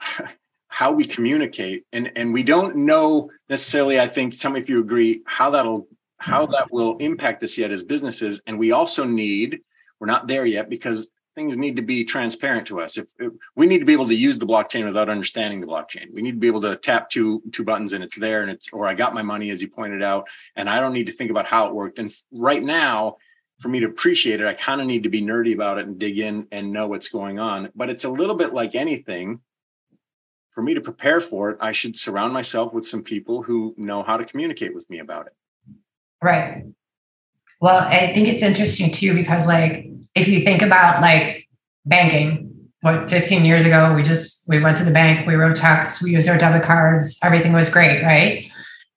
how 0.74 0.90
we 0.90 1.04
communicate 1.04 1.84
and 1.92 2.10
and 2.16 2.32
we 2.32 2.42
don't 2.42 2.74
know 2.74 3.30
necessarily 3.48 4.00
i 4.00 4.08
think 4.08 4.36
tell 4.36 4.50
me 4.50 4.58
if 4.58 4.68
you 4.68 4.80
agree 4.80 5.22
how 5.24 5.48
that'll 5.48 5.86
how 6.18 6.46
that 6.46 6.72
will 6.72 6.96
impact 6.98 7.42
us 7.42 7.58
yet 7.58 7.70
as 7.70 7.82
businesses. 7.82 8.40
And 8.46 8.58
we 8.58 8.72
also 8.72 9.04
need 9.04 9.60
we're 10.00 10.06
not 10.06 10.26
there 10.26 10.44
yet 10.44 10.68
because 10.68 11.10
things 11.34 11.56
need 11.56 11.76
to 11.76 11.82
be 11.82 12.04
transparent 12.04 12.66
to 12.68 12.80
us. 12.80 12.96
If, 12.96 13.06
if, 13.18 13.32
we 13.56 13.66
need 13.66 13.78
to 13.78 13.84
be 13.84 13.92
able 13.92 14.06
to 14.06 14.14
use 14.14 14.38
the 14.38 14.46
blockchain 14.46 14.84
without 14.84 15.08
understanding 15.08 15.60
the 15.60 15.66
blockchain. 15.66 16.12
We 16.12 16.22
need 16.22 16.32
to 16.32 16.38
be 16.38 16.46
able 16.46 16.60
to 16.62 16.76
tap 16.76 17.10
two 17.10 17.42
two 17.52 17.64
buttons 17.64 17.92
and 17.92 18.04
it's 18.04 18.16
there 18.16 18.42
and 18.42 18.50
it's 18.50 18.68
or 18.72 18.86
i 18.86 18.94
got 18.94 19.14
my 19.14 19.22
money 19.22 19.50
as 19.50 19.60
you 19.60 19.68
pointed 19.68 20.02
out 20.02 20.28
and 20.56 20.68
i 20.70 20.80
don't 20.80 20.92
need 20.92 21.06
to 21.06 21.12
think 21.12 21.30
about 21.30 21.46
how 21.46 21.66
it 21.66 21.74
worked. 21.74 21.98
And 21.98 22.12
right 22.32 22.62
now 22.62 23.16
for 23.60 23.68
me 23.68 23.80
to 23.80 23.86
appreciate 23.86 24.40
it 24.40 24.46
i 24.46 24.54
kind 24.54 24.80
of 24.80 24.86
need 24.86 25.04
to 25.04 25.08
be 25.08 25.22
nerdy 25.22 25.54
about 25.54 25.78
it 25.78 25.86
and 25.86 25.98
dig 25.98 26.18
in 26.18 26.46
and 26.52 26.72
know 26.72 26.86
what's 26.86 27.08
going 27.08 27.38
on. 27.38 27.70
But 27.74 27.90
it's 27.90 28.04
a 28.04 28.10
little 28.10 28.36
bit 28.36 28.54
like 28.54 28.74
anything. 28.74 29.40
For 30.52 30.62
me 30.62 30.74
to 30.74 30.80
prepare 30.80 31.20
for 31.20 31.50
it, 31.50 31.58
I 31.60 31.72
should 31.72 31.96
surround 31.96 32.32
myself 32.32 32.72
with 32.72 32.86
some 32.86 33.02
people 33.02 33.42
who 33.42 33.74
know 33.76 34.04
how 34.04 34.16
to 34.16 34.24
communicate 34.24 34.72
with 34.72 34.88
me 34.88 35.00
about 35.00 35.26
it. 35.26 35.32
Right. 36.24 36.64
Well, 37.60 37.80
I 37.80 38.14
think 38.14 38.28
it's 38.28 38.42
interesting 38.42 38.90
too 38.90 39.12
because 39.12 39.46
like 39.46 39.90
if 40.14 40.26
you 40.26 40.40
think 40.40 40.62
about 40.62 41.02
like 41.02 41.46
banking, 41.84 42.70
what 42.80 43.10
15 43.10 43.44
years 43.44 43.66
ago 43.66 43.92
we 43.94 44.02
just 44.02 44.42
we 44.48 44.58
went 44.58 44.78
to 44.78 44.84
the 44.84 44.90
bank, 44.90 45.26
we 45.26 45.34
wrote 45.34 45.58
checks, 45.58 46.00
we 46.00 46.12
used 46.12 46.26
our 46.26 46.38
debit 46.38 46.62
cards, 46.62 47.18
everything 47.22 47.52
was 47.52 47.68
great, 47.68 48.02
right? 48.02 48.46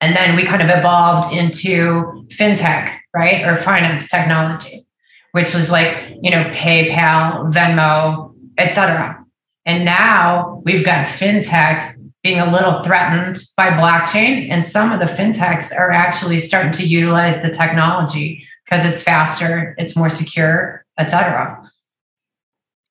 And 0.00 0.16
then 0.16 0.36
we 0.36 0.46
kind 0.46 0.62
of 0.62 0.70
evolved 0.70 1.34
into 1.36 2.26
fintech, 2.28 2.96
right? 3.14 3.44
Or 3.44 3.56
finance 3.56 4.08
technology, 4.08 4.86
which 5.32 5.54
was 5.54 5.70
like, 5.70 6.14
you 6.22 6.30
know, 6.30 6.44
PayPal, 6.44 7.52
Venmo, 7.52 8.34
etc. 8.56 9.22
And 9.66 9.84
now 9.84 10.62
we've 10.64 10.82
got 10.82 11.06
fintech 11.06 11.94
being 12.28 12.40
a 12.40 12.52
little 12.52 12.82
threatened 12.82 13.42
by 13.56 13.70
blockchain. 13.70 14.50
And 14.50 14.64
some 14.66 14.92
of 14.92 15.00
the 15.00 15.06
fintechs 15.06 15.74
are 15.74 15.90
actually 15.90 16.38
starting 16.38 16.72
to 16.72 16.86
utilize 16.86 17.40
the 17.40 17.48
technology 17.48 18.46
because 18.64 18.84
it's 18.84 19.02
faster, 19.02 19.74
it's 19.78 19.96
more 19.96 20.10
secure, 20.10 20.84
et 20.98 21.08
cetera. 21.08 21.70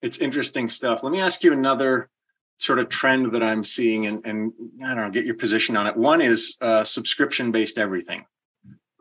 It's 0.01 0.17
interesting 0.17 0.69
stuff. 0.69 1.03
Let 1.03 1.11
me 1.11 1.21
ask 1.21 1.43
you 1.43 1.53
another 1.53 2.09
sort 2.57 2.79
of 2.79 2.89
trend 2.89 3.31
that 3.33 3.43
I'm 3.43 3.63
seeing 3.63 4.07
and, 4.07 4.25
and 4.25 4.53
I 4.83 4.95
don't 4.95 5.03
know, 5.03 5.09
get 5.11 5.25
your 5.25 5.35
position 5.35 5.77
on 5.77 5.85
it. 5.85 5.95
One 5.95 6.19
is 6.19 6.57
uh, 6.61 6.83
subscription 6.83 7.51
based 7.51 7.77
everything. 7.77 8.25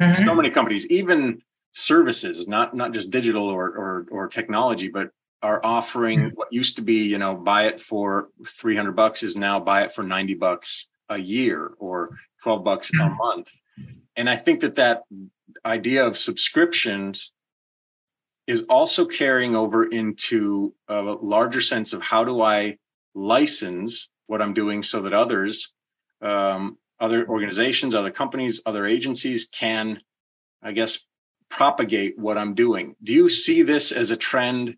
Mm-hmm. 0.02 0.26
So 0.26 0.34
many 0.34 0.50
companies, 0.50 0.86
even 0.88 1.40
services, 1.72 2.46
not 2.46 2.74
not 2.74 2.92
just 2.92 3.10
digital 3.10 3.48
or, 3.48 3.68
or 3.68 4.06
or 4.10 4.28
technology, 4.28 4.88
but 4.88 5.10
are 5.42 5.60
offering 5.64 6.20
mm. 6.20 6.32
what 6.34 6.52
used 6.52 6.76
to 6.76 6.82
be, 6.82 7.08
you 7.08 7.18
know, 7.18 7.34
buy 7.34 7.64
it 7.64 7.80
for 7.80 8.28
300 8.46 8.92
bucks 8.92 9.22
is 9.22 9.36
now 9.36 9.60
buy 9.60 9.82
it 9.82 9.92
for 9.92 10.02
90 10.02 10.34
bucks 10.34 10.88
a 11.08 11.18
year 11.18 11.72
or 11.78 12.16
12 12.42 12.64
bucks 12.64 12.90
a 12.90 12.94
mm. 12.94 13.16
month. 13.16 13.48
And 14.16 14.30
I 14.30 14.36
think 14.36 14.60
that 14.60 14.76
that 14.76 15.02
idea 15.64 16.06
of 16.06 16.16
subscriptions 16.16 17.32
is 18.46 18.62
also 18.70 19.04
carrying 19.04 19.56
over 19.56 19.84
into 19.86 20.74
a 20.88 21.00
larger 21.00 21.60
sense 21.60 21.92
of 21.92 22.02
how 22.02 22.24
do 22.24 22.42
I 22.42 22.78
license 23.14 24.10
what 24.26 24.40
I'm 24.40 24.54
doing 24.54 24.82
so 24.82 25.02
that 25.02 25.12
others, 25.12 25.72
um, 26.22 26.78
other 27.00 27.28
organizations, 27.28 27.94
other 27.94 28.10
companies, 28.10 28.60
other 28.64 28.86
agencies 28.86 29.46
can, 29.46 30.00
I 30.62 30.72
guess, 30.72 31.04
propagate 31.48 32.18
what 32.18 32.38
I'm 32.38 32.54
doing. 32.54 32.96
Do 33.02 33.12
you 33.12 33.28
see 33.28 33.62
this 33.62 33.92
as 33.92 34.10
a 34.10 34.16
trend? 34.16 34.76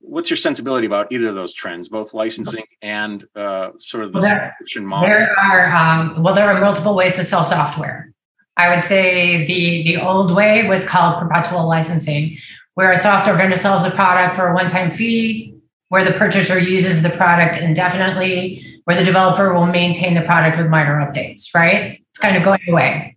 What's 0.00 0.30
your 0.30 0.38
sensibility 0.38 0.86
about 0.86 1.12
either 1.12 1.28
of 1.28 1.34
those 1.34 1.52
trends, 1.52 1.88
both 1.88 2.14
licensing 2.14 2.64
and 2.82 3.24
uh, 3.36 3.70
sort 3.78 4.04
of 4.04 4.12
the 4.12 4.18
well, 4.18 4.28
there, 4.28 4.54
subscription 4.58 4.86
model? 4.86 5.08
There 5.08 5.38
are 5.38 5.66
um, 5.76 6.22
well, 6.22 6.34
there 6.34 6.50
are 6.50 6.58
multiple 6.58 6.96
ways 6.96 7.16
to 7.16 7.24
sell 7.24 7.44
software. 7.44 8.12
I 8.56 8.74
would 8.74 8.84
say 8.84 9.46
the 9.46 9.82
the 9.84 10.02
old 10.02 10.34
way 10.34 10.66
was 10.66 10.84
called 10.86 11.20
perpetual 11.20 11.68
licensing, 11.68 12.38
where 12.74 12.90
a 12.90 12.98
software 12.98 13.36
vendor 13.36 13.56
sells 13.56 13.84
a 13.84 13.90
product 13.90 14.36
for 14.36 14.48
a 14.48 14.54
one-time 14.54 14.90
fee, 14.90 15.54
where 15.90 16.04
the 16.04 16.12
purchaser 16.12 16.58
uses 16.58 17.02
the 17.02 17.10
product 17.10 17.58
indefinitely, 17.58 18.80
where 18.84 18.96
the 18.96 19.04
developer 19.04 19.52
will 19.52 19.66
maintain 19.66 20.14
the 20.14 20.22
product 20.22 20.56
with 20.56 20.68
minor 20.68 20.96
updates. 20.96 21.54
Right? 21.54 22.02
It's 22.10 22.18
kind 22.18 22.36
of 22.36 22.42
going 22.42 22.60
away. 22.68 23.16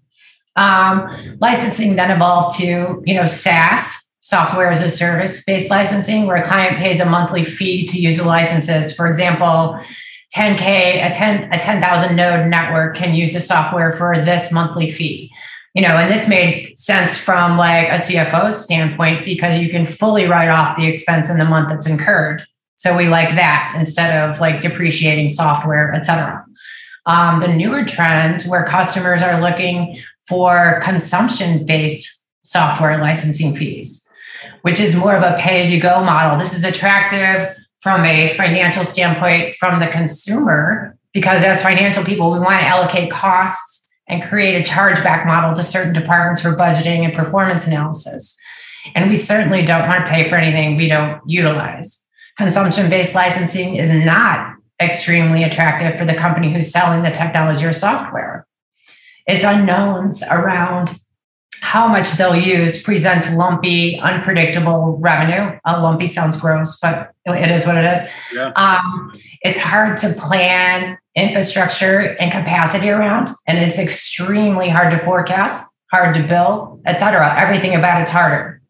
Um, 0.56 1.38
licensing 1.40 1.96
then 1.96 2.12
evolved 2.12 2.58
to 2.60 3.02
you 3.06 3.16
know 3.16 3.26
SaaS 3.26 4.03
software 4.24 4.72
as 4.72 4.82
a 4.82 4.90
service 4.90 5.44
based 5.44 5.70
licensing, 5.70 6.26
where 6.26 6.38
a 6.38 6.48
client 6.48 6.78
pays 6.78 7.00
a 7.00 7.06
monthly 7.06 7.44
fee 7.44 7.86
to 7.88 8.00
use 8.00 8.18
the 8.18 8.26
licenses. 8.26 8.96
For 8.96 9.08
example, 9.08 9.80
10k 10.36 11.12
a 11.12 11.14
10 11.14 11.54
a 11.54 11.60
10,000 11.60 12.16
node 12.16 12.48
network 12.48 12.98
can 12.98 13.14
use 13.14 13.34
the 13.34 13.40
software 13.40 13.92
for 13.92 14.26
this 14.26 14.52
monthly 14.52 14.92
fee. 14.92 15.32
You 15.76 15.82
know, 15.82 15.96
and 15.96 16.12
this 16.12 16.28
made 16.28 16.78
sense 16.78 17.18
from 17.18 17.58
like 17.58 17.88
a 17.88 17.96
CFO 17.96 18.54
standpoint 18.54 19.26
because 19.26 19.60
you 19.60 19.70
can 19.70 19.86
fully 19.86 20.26
write 20.26 20.50
off 20.50 20.78
the 20.78 20.88
expense 20.88 21.30
in 21.30 21.38
the 21.38 21.46
month 21.46 21.70
that's 21.70 21.88
incurred. 21.88 22.46
So 22.78 22.96
we 22.96 23.08
like 23.08 23.36
that 23.36 23.76
instead 23.78 24.30
of 24.30 24.40
like 24.40 24.62
depreciating 24.62 25.30
software, 25.30 25.94
et 25.94 26.06
cetera. 26.06 26.46
Um, 27.06 27.42
the 27.42 27.48
newer 27.48 27.86
trend 27.86 28.44
where 28.44 28.64
customers 28.66 29.22
are 29.22 29.42
looking 29.42 30.02
for 30.28 30.80
consumption 30.84 31.66
based 31.66 32.24
software 32.44 32.98
licensing 33.00 33.56
fees, 33.56 34.03
which 34.64 34.80
is 34.80 34.96
more 34.96 35.16
of 35.16 35.24
a 35.24 35.38
pay 35.40 35.62
as 35.62 35.72
you 35.72 35.80
go 35.80 36.04
model. 36.04 36.38
This 36.38 36.54
is 36.54 36.64
attractive 36.64 37.56
from 37.80 38.04
a 38.04 38.34
financial 38.34 38.84
standpoint 38.84 39.56
from 39.58 39.80
the 39.80 39.88
consumer 39.88 40.98
because 41.14 41.44
as 41.44 41.62
financial 41.62 42.04
people, 42.04 42.32
we 42.32 42.40
want 42.40 42.60
to 42.60 42.66
allocate 42.66 43.12
costs 43.12 43.92
and 44.08 44.24
create 44.24 44.56
a 44.56 44.70
chargeback 44.70 45.26
model 45.26 45.54
to 45.54 45.64
certain 45.64 45.94
departments 45.94 46.42
for 46.42 46.56
budgeting 46.56 47.06
and 47.06 47.14
performance 47.14 47.68
analysis. 47.68 48.36
And 48.96 49.10
we 49.10 49.16
certainly 49.16 49.64
don't 49.64 49.88
want 49.88 50.06
to 50.06 50.12
pay 50.12 50.30
for 50.30 50.36
anything 50.36 50.76
we 50.76 50.88
don't 50.88 51.22
utilize. 51.26 52.02
Consumption 52.38 52.90
based 52.90 53.14
licensing 53.14 53.76
is 53.76 53.90
not 53.90 54.56
extremely 54.82 55.44
attractive 55.44 55.98
for 56.00 56.06
the 56.06 56.16
company 56.16 56.54
who's 56.54 56.72
selling 56.72 57.04
the 57.04 57.12
technology 57.12 57.64
or 57.64 57.72
software 57.72 58.48
its 59.26 59.44
unknowns 59.44 60.24
around 60.24 61.00
how 61.64 61.88
much 61.88 62.12
they'll 62.12 62.36
use 62.36 62.84
presents 62.84 63.32
lumpy, 63.32 63.98
unpredictable 64.02 64.98
revenue. 65.00 65.58
Uh, 65.66 65.82
lumpy 65.82 66.06
sounds 66.08 66.36
gross, 66.38 66.78
but 66.78 67.14
it 67.26 67.50
is 67.50 67.66
what 67.66 67.78
it 67.78 67.86
is. 67.86 68.08
Yeah. 68.34 68.52
Um, 68.58 69.14
it's 69.44 69.58
hard 69.58 69.98
to 70.00 70.12
plan 70.12 70.98
infrastructure 71.16 72.18
and 72.20 72.34
capacity 72.34 72.90
around, 72.90 73.30
and 73.48 73.58
it's 73.58 73.80
extremely 73.80 74.68
hard 74.68 74.92
to 74.92 75.00
forecast, 75.06 75.66
hard 75.90 76.14
to 76.16 76.24
bill, 76.24 76.82
etc. 76.86 77.34
Everything 77.40 77.76
about 77.76 78.02
it's 78.02 78.12
harder. 78.12 78.62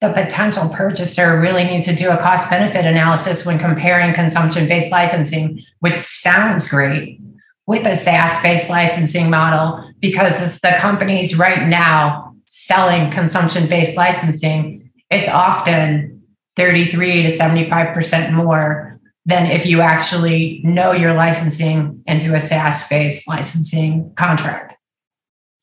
The 0.00 0.12
potential 0.12 0.68
purchaser 0.68 1.38
really 1.38 1.62
needs 1.62 1.86
to 1.86 1.94
do 1.94 2.10
a 2.10 2.16
cost 2.16 2.50
benefit 2.50 2.84
analysis 2.84 3.46
when 3.46 3.60
comparing 3.60 4.12
consumption 4.14 4.66
based 4.66 4.90
licensing, 4.90 5.62
which 5.78 6.00
sounds 6.00 6.68
great, 6.68 7.20
with 7.66 7.86
a 7.86 7.94
SaaS 7.94 8.42
based 8.42 8.68
licensing 8.68 9.30
model 9.30 9.85
because 10.00 10.60
the 10.60 10.76
companies 10.80 11.36
right 11.36 11.66
now 11.66 12.34
selling 12.46 13.10
consumption 13.10 13.68
based 13.68 13.96
licensing, 13.96 14.90
it's 15.10 15.28
often 15.28 16.22
33 16.56 17.24
to 17.24 17.36
75% 17.36 18.32
more 18.32 19.00
than 19.24 19.46
if 19.46 19.66
you 19.66 19.80
actually 19.80 20.60
know 20.64 20.92
your 20.92 21.12
licensing 21.12 22.02
into 22.06 22.34
a 22.34 22.40
SaaS 22.40 22.86
based 22.88 23.26
licensing 23.28 24.12
contract. 24.16 24.76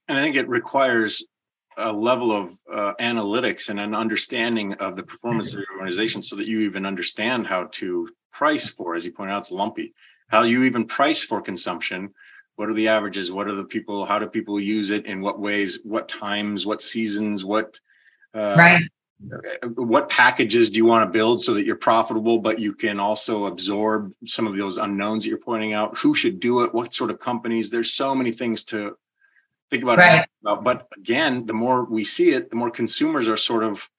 And 0.08 0.18
I 0.18 0.24
think 0.24 0.36
it 0.36 0.48
requires 0.50 1.26
a 1.78 1.92
level 1.92 2.32
of 2.32 2.52
uh, 2.72 2.94
analytics 3.00 3.70
and 3.70 3.80
an 3.80 3.96
understanding 3.96 4.74
of 4.76 4.96
the 4.96 5.04
performance 5.04 5.54
of 5.54 5.60
your 5.60 5.72
organization 5.78 6.22
so 6.22 6.36
that 6.36 6.46
you 6.46 6.62
even 6.62 6.86
understand 6.86 7.48
how 7.48 7.70
to 7.72 8.10
price 8.32 8.70
for, 8.70 8.96
as 8.96 9.06
you 9.06 9.12
point 9.12 9.32
out, 9.32 9.42
it's 9.42 9.52
lumpy 9.52 9.94
how 10.34 10.42
you 10.42 10.64
even 10.64 10.86
price 10.86 11.24
for 11.24 11.42
consumption 11.42 12.12
what 12.56 12.70
are 12.70 12.74
the 12.74 12.88
averages? 12.88 13.32
What 13.32 13.48
are 13.48 13.56
the 13.56 13.64
people 13.64 14.06
how 14.06 14.20
do 14.20 14.28
people 14.28 14.60
use 14.60 14.90
it? 14.90 15.06
In 15.06 15.22
what 15.22 15.40
ways? 15.40 15.80
What 15.84 16.08
times? 16.08 16.66
What 16.66 16.82
seasons? 16.82 17.44
What 17.44 17.80
uh, 18.34 18.56
right. 18.58 18.84
what 19.76 20.10
packages 20.10 20.70
do 20.70 20.78
you 20.78 20.86
want 20.86 21.08
to 21.08 21.12
build 21.12 21.42
so 21.42 21.54
that 21.54 21.66
you're 21.66 21.76
profitable 21.76 22.40
but 22.40 22.60
you 22.60 22.74
can 22.74 23.00
also 23.00 23.46
absorb 23.46 24.12
some 24.26 24.48
of 24.48 24.56
those 24.56 24.78
unknowns 24.78 25.24
that 25.24 25.30
you're 25.30 25.38
pointing 25.38 25.74
out? 25.74 25.98
Who 25.98 26.14
should 26.16 26.40
do 26.40 26.64
it? 26.64 26.74
What 26.74 26.94
sort 26.94 27.12
of 27.12 27.20
companies? 27.20 27.70
There's 27.70 27.94
so 27.94 28.14
many 28.14 28.32
things 28.32 28.64
to 28.66 28.98
think 29.70 29.84
about, 29.84 29.98
right. 29.98 30.28
about. 30.42 30.64
But 30.64 30.88
again 30.96 31.46
the 31.46 31.54
more 31.54 31.84
we 31.86 32.04
see 32.04 32.30
it 32.32 32.50
the 32.50 32.56
more 32.56 32.70
consumers 32.70 33.28
are 33.28 33.38
sort 33.38 33.64
of 33.64 33.90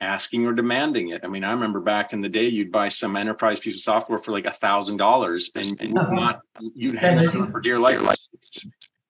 asking 0.00 0.46
or 0.46 0.52
demanding 0.52 1.08
it. 1.08 1.22
I 1.24 1.28
mean, 1.28 1.44
I 1.44 1.52
remember 1.52 1.80
back 1.80 2.12
in 2.12 2.20
the 2.20 2.28
day, 2.28 2.46
you'd 2.46 2.72
buy 2.72 2.88
some 2.88 3.16
enterprise 3.16 3.60
piece 3.60 3.76
of 3.76 3.80
software 3.80 4.18
for 4.18 4.32
like 4.32 4.46
a 4.46 4.50
thousand 4.50 4.98
dollars, 4.98 5.50
and, 5.54 5.80
and 5.80 5.98
uh-huh. 5.98 6.12
not 6.12 6.40
you'd 6.74 6.96
have 6.96 7.22
it 7.22 7.30
for 7.30 7.60
dear 7.60 7.78
life 7.78 8.00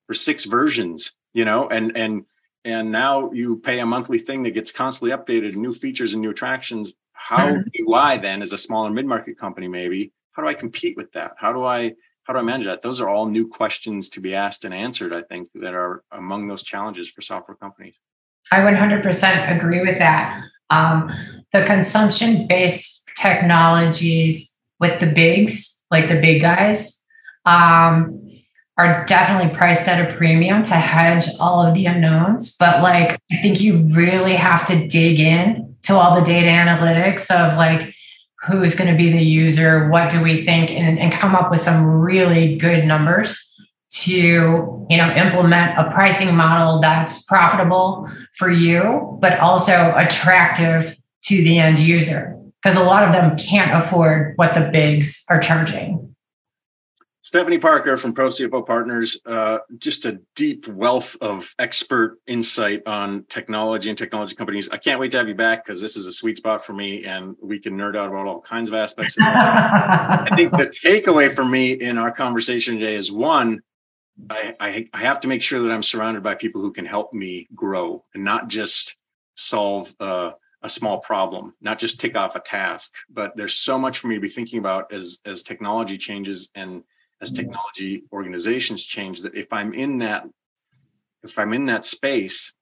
for 0.07 0.15
six 0.15 0.45
versions, 0.45 1.13
you 1.33 1.45
know, 1.45 1.69
and 1.69 1.97
and 1.97 2.25
and 2.65 2.91
now 2.91 3.31
you 3.33 3.59
pay 3.59 3.81
a 3.81 3.87
monthly 3.87 4.19
thing 4.19 4.43
that 4.45 4.53
gets 4.53 4.73
constantly 4.73 5.17
updated, 5.17 5.57
new 5.57 5.73
features 5.73 6.13
and 6.15 6.23
new 6.23 6.31
attractions. 6.31 6.95
How 7.13 7.63
do 7.73 7.95
I 7.95 8.19
then, 8.19 8.43
as 8.43 8.53
a 8.53 8.59
smaller 8.59 8.91
mid 8.91 9.07
market 9.07 9.39
company, 9.39 9.67
maybe 9.67 10.13
how 10.33 10.43
do 10.43 10.49
I 10.49 10.55
compete 10.55 10.97
with 10.97 11.13
that? 11.13 11.33
How 11.39 11.53
do 11.53 11.65
I 11.65 11.95
how 12.25 12.33
do 12.33 12.39
I 12.39 12.43
manage 12.43 12.67
that? 12.67 12.83
Those 12.83 13.01
are 13.01 13.09
all 13.09 13.27
new 13.27 13.47
questions 13.47 14.09
to 14.11 14.21
be 14.21 14.35
asked 14.35 14.65
and 14.65 14.73
answered. 14.75 15.13
I 15.13 15.23
think 15.23 15.49
that 15.55 15.75
are 15.75 16.03
among 16.11 16.49
those 16.49 16.63
challenges 16.63 17.11
for 17.11 17.21
software 17.21 17.57
companies. 17.57 17.95
I 18.51 18.61
100% 18.61 19.57
agree 19.57 19.81
with 19.81 19.99
that. 19.99 20.43
Um, 20.71 21.11
the 21.53 21.65
consumption 21.65 22.47
based 22.47 23.09
technologies 23.17 24.55
with 24.81 25.01
the 25.01 25.07
bigs, 25.07 25.79
like 25.91 26.09
the 26.09 26.21
big 26.21 26.43
guys, 26.43 27.01
um, 27.45 28.21
are 28.77 29.05
definitely 29.05 29.55
priced 29.57 29.87
at 29.87 30.11
a 30.11 30.17
premium 30.17 30.65
to 30.65 30.75
hedge 30.75 31.27
all 31.39 31.65
of 31.65 31.75
the 31.75 31.87
unknowns. 31.87 32.57
But 32.57 32.83
like, 32.83 33.21
I 33.31 33.41
think 33.41 33.61
you 33.61 33.85
really 33.95 34.35
have 34.35 34.67
to 34.67 34.89
dig 34.89 35.21
in 35.21 35.77
to 35.83 35.95
all 35.95 36.17
the 36.17 36.25
data 36.25 36.49
analytics 36.49 37.31
of 37.31 37.57
like, 37.57 37.95
who's 38.47 38.75
going 38.75 38.91
to 38.91 38.97
be 38.97 39.11
the 39.11 39.23
user, 39.23 39.89
what 39.89 40.11
do 40.11 40.23
we 40.23 40.45
think, 40.45 40.71
and, 40.71 40.99
and 40.99 41.13
come 41.13 41.35
up 41.35 41.51
with 41.51 41.61
some 41.61 41.87
really 41.87 42.57
good 42.57 42.85
numbers 42.85 43.54
to 43.95 44.87
you 44.91 44.97
know 44.97 45.15
implement 45.15 45.79
a 45.79 45.91
pricing 45.91 46.35
model 46.35 46.81
that's 46.81 47.23
profitable 47.23 48.11
for 48.37 48.51
you 48.51 49.17
but 49.21 49.39
also 49.39 49.95
attractive 49.97 50.97
to 51.25 51.43
the 51.43 51.59
end 51.59 51.79
user. 51.79 52.39
Because 52.63 52.79
a 52.79 52.83
lot 52.83 53.03
of 53.03 53.13
them 53.13 53.37
can't 53.37 53.83
afford 53.83 54.35
what 54.37 54.55
the 54.55 54.71
bigs 54.73 55.25
are 55.29 55.39
charging. 55.39 56.15
Stephanie 57.23 57.59
parker 57.59 57.97
from 57.97 58.13
pro 58.13 58.29
cfo 58.29 58.67
partners 58.67 59.19
uh, 59.25 59.59
just 59.79 60.05
a 60.05 60.21
deep 60.35 60.69
wealth 60.69 61.17
of 61.23 61.55
expert 61.59 62.19
insight 62.27 62.83
on 62.87 63.25
technology 63.31 63.89
and 63.89 63.97
technology 63.97 64.35
companies. 64.35 64.69
I 64.69 64.77
can't 64.77 65.01
wait 65.01 65.11
to 65.13 65.19
have 65.19 65.29
you 65.29 65.35
back 65.35 65.65
because 65.65 65.81
this 65.81 65.97
is 65.97 66.07
a 66.07 66.13
sweet 66.13 66.37
spot 66.37 66.65
for 66.65 66.75
me 66.75 67.05
and 67.05 67.35
we 67.43 67.59
can 67.59 67.79
nerd 67.79 67.97
out 67.97 68.09
about 68.09 68.27
all 68.27 68.41
kinds 68.43 68.69
of 68.69 68.75
aspects 68.75 69.17
of 69.17 69.25
i 69.25 70.29
think 70.37 70.53
the 70.53 70.71
takeaway 70.85 71.35
for 71.35 71.47
me 71.47 71.73
in 71.73 71.97
our 71.97 72.13
conversation 72.13 72.79
today 72.79 72.95
is 72.95 73.11
one 73.11 73.63
I, 74.31 74.55
I, 74.61 74.89
I 74.93 75.01
have 75.01 75.21
to 75.21 75.29
make 75.29 75.43
sure 75.43 75.61
that 75.63 75.73
I'm 75.73 75.83
surrounded 75.83 76.23
by 76.23 76.35
people 76.35 76.61
who 76.61 76.73
can 76.73 76.87
help 76.87 77.13
me 77.13 77.49
grow 77.55 78.05
and 78.15 78.25
not 78.25 78.49
just 78.49 78.97
solve 79.35 79.95
a 80.01 80.35
small 80.69 80.99
problem, 80.99 81.55
not 81.61 81.79
just 81.79 82.01
tick 82.01 82.17
off 82.17 82.37
a 82.37 82.41
task. 82.41 82.95
But 83.11 83.37
there's 83.37 83.55
so 83.55 83.79
much 83.79 83.99
for 83.99 84.09
me 84.09 84.15
to 84.15 84.21
be 84.21 84.29
thinking 84.29 84.59
about 84.59 84.93
as 84.93 85.19
as 85.25 85.43
technology 85.43 85.99
changes 85.99 86.51
and 86.55 86.83
as 87.21 87.31
mm-hmm. 87.31 87.43
technology 87.43 88.05
organizations 88.13 88.85
change. 88.85 89.23
That 89.23 89.35
if 89.35 89.53
I'm 89.53 89.75
in 89.75 89.99
that 89.99 90.27
if 91.23 91.39
I'm 91.39 91.53
in 91.53 91.67
that 91.67 91.85
space, 91.85 92.55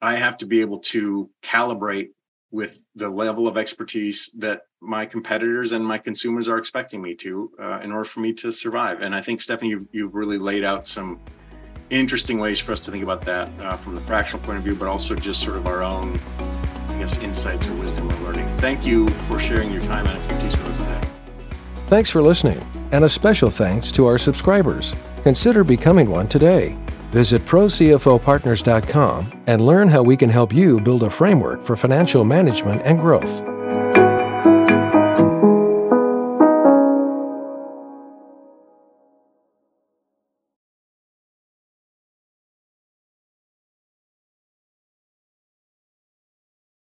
I 0.00 0.16
have 0.16 0.36
to 0.38 0.46
be 0.46 0.60
able 0.62 0.80
to 0.80 1.30
calibrate 1.42 2.10
with 2.52 2.82
the 2.94 3.08
level 3.08 3.48
of 3.48 3.56
expertise 3.56 4.30
that 4.36 4.66
my 4.80 5.06
competitors 5.06 5.72
and 5.72 5.84
my 5.84 5.98
consumers 5.98 6.48
are 6.48 6.58
expecting 6.58 7.00
me 7.00 7.14
to 7.14 7.50
uh, 7.58 7.80
in 7.80 7.90
order 7.90 8.04
for 8.04 8.20
me 8.20 8.32
to 8.34 8.52
survive. 8.52 9.00
And 9.00 9.14
I 9.14 9.22
think, 9.22 9.40
Stephanie, 9.40 9.70
you've, 9.70 9.88
you've 9.90 10.14
really 10.14 10.38
laid 10.38 10.62
out 10.62 10.86
some 10.86 11.18
interesting 11.88 12.38
ways 12.38 12.60
for 12.60 12.72
us 12.72 12.80
to 12.80 12.90
think 12.90 13.02
about 13.02 13.22
that 13.22 13.48
uh, 13.60 13.76
from 13.78 13.94
the 13.94 14.00
fractional 14.02 14.44
point 14.44 14.58
of 14.58 14.64
view, 14.64 14.76
but 14.76 14.86
also 14.86 15.14
just 15.14 15.42
sort 15.42 15.56
of 15.56 15.66
our 15.66 15.82
own 15.82 16.20
I 16.88 16.98
guess, 16.98 17.18
insights 17.18 17.66
or 17.66 17.74
wisdom 17.74 18.10
or 18.10 18.16
learning. 18.20 18.46
Thank 18.58 18.84
you 18.84 19.08
for 19.26 19.38
sharing 19.38 19.72
your 19.72 19.82
time 19.82 20.06
and 20.06 20.18
expertise 20.18 20.52
with 20.58 20.66
us 20.66 20.76
today. 20.76 21.00
Thanks 21.88 22.10
for 22.10 22.22
listening, 22.22 22.64
and 22.92 23.04
a 23.04 23.08
special 23.08 23.50
thanks 23.50 23.90
to 23.92 24.06
our 24.06 24.18
subscribers. 24.18 24.94
Consider 25.22 25.64
becoming 25.64 26.10
one 26.10 26.28
today. 26.28 26.76
Visit 27.12 27.44
ProCFOPartners.com 27.44 29.42
and 29.46 29.66
learn 29.66 29.88
how 29.88 30.02
we 30.02 30.16
can 30.16 30.30
help 30.30 30.52
you 30.54 30.80
build 30.80 31.02
a 31.02 31.10
framework 31.10 31.62
for 31.62 31.76
financial 31.76 32.24
management 32.24 32.80
and 32.86 32.98
growth. 32.98 33.51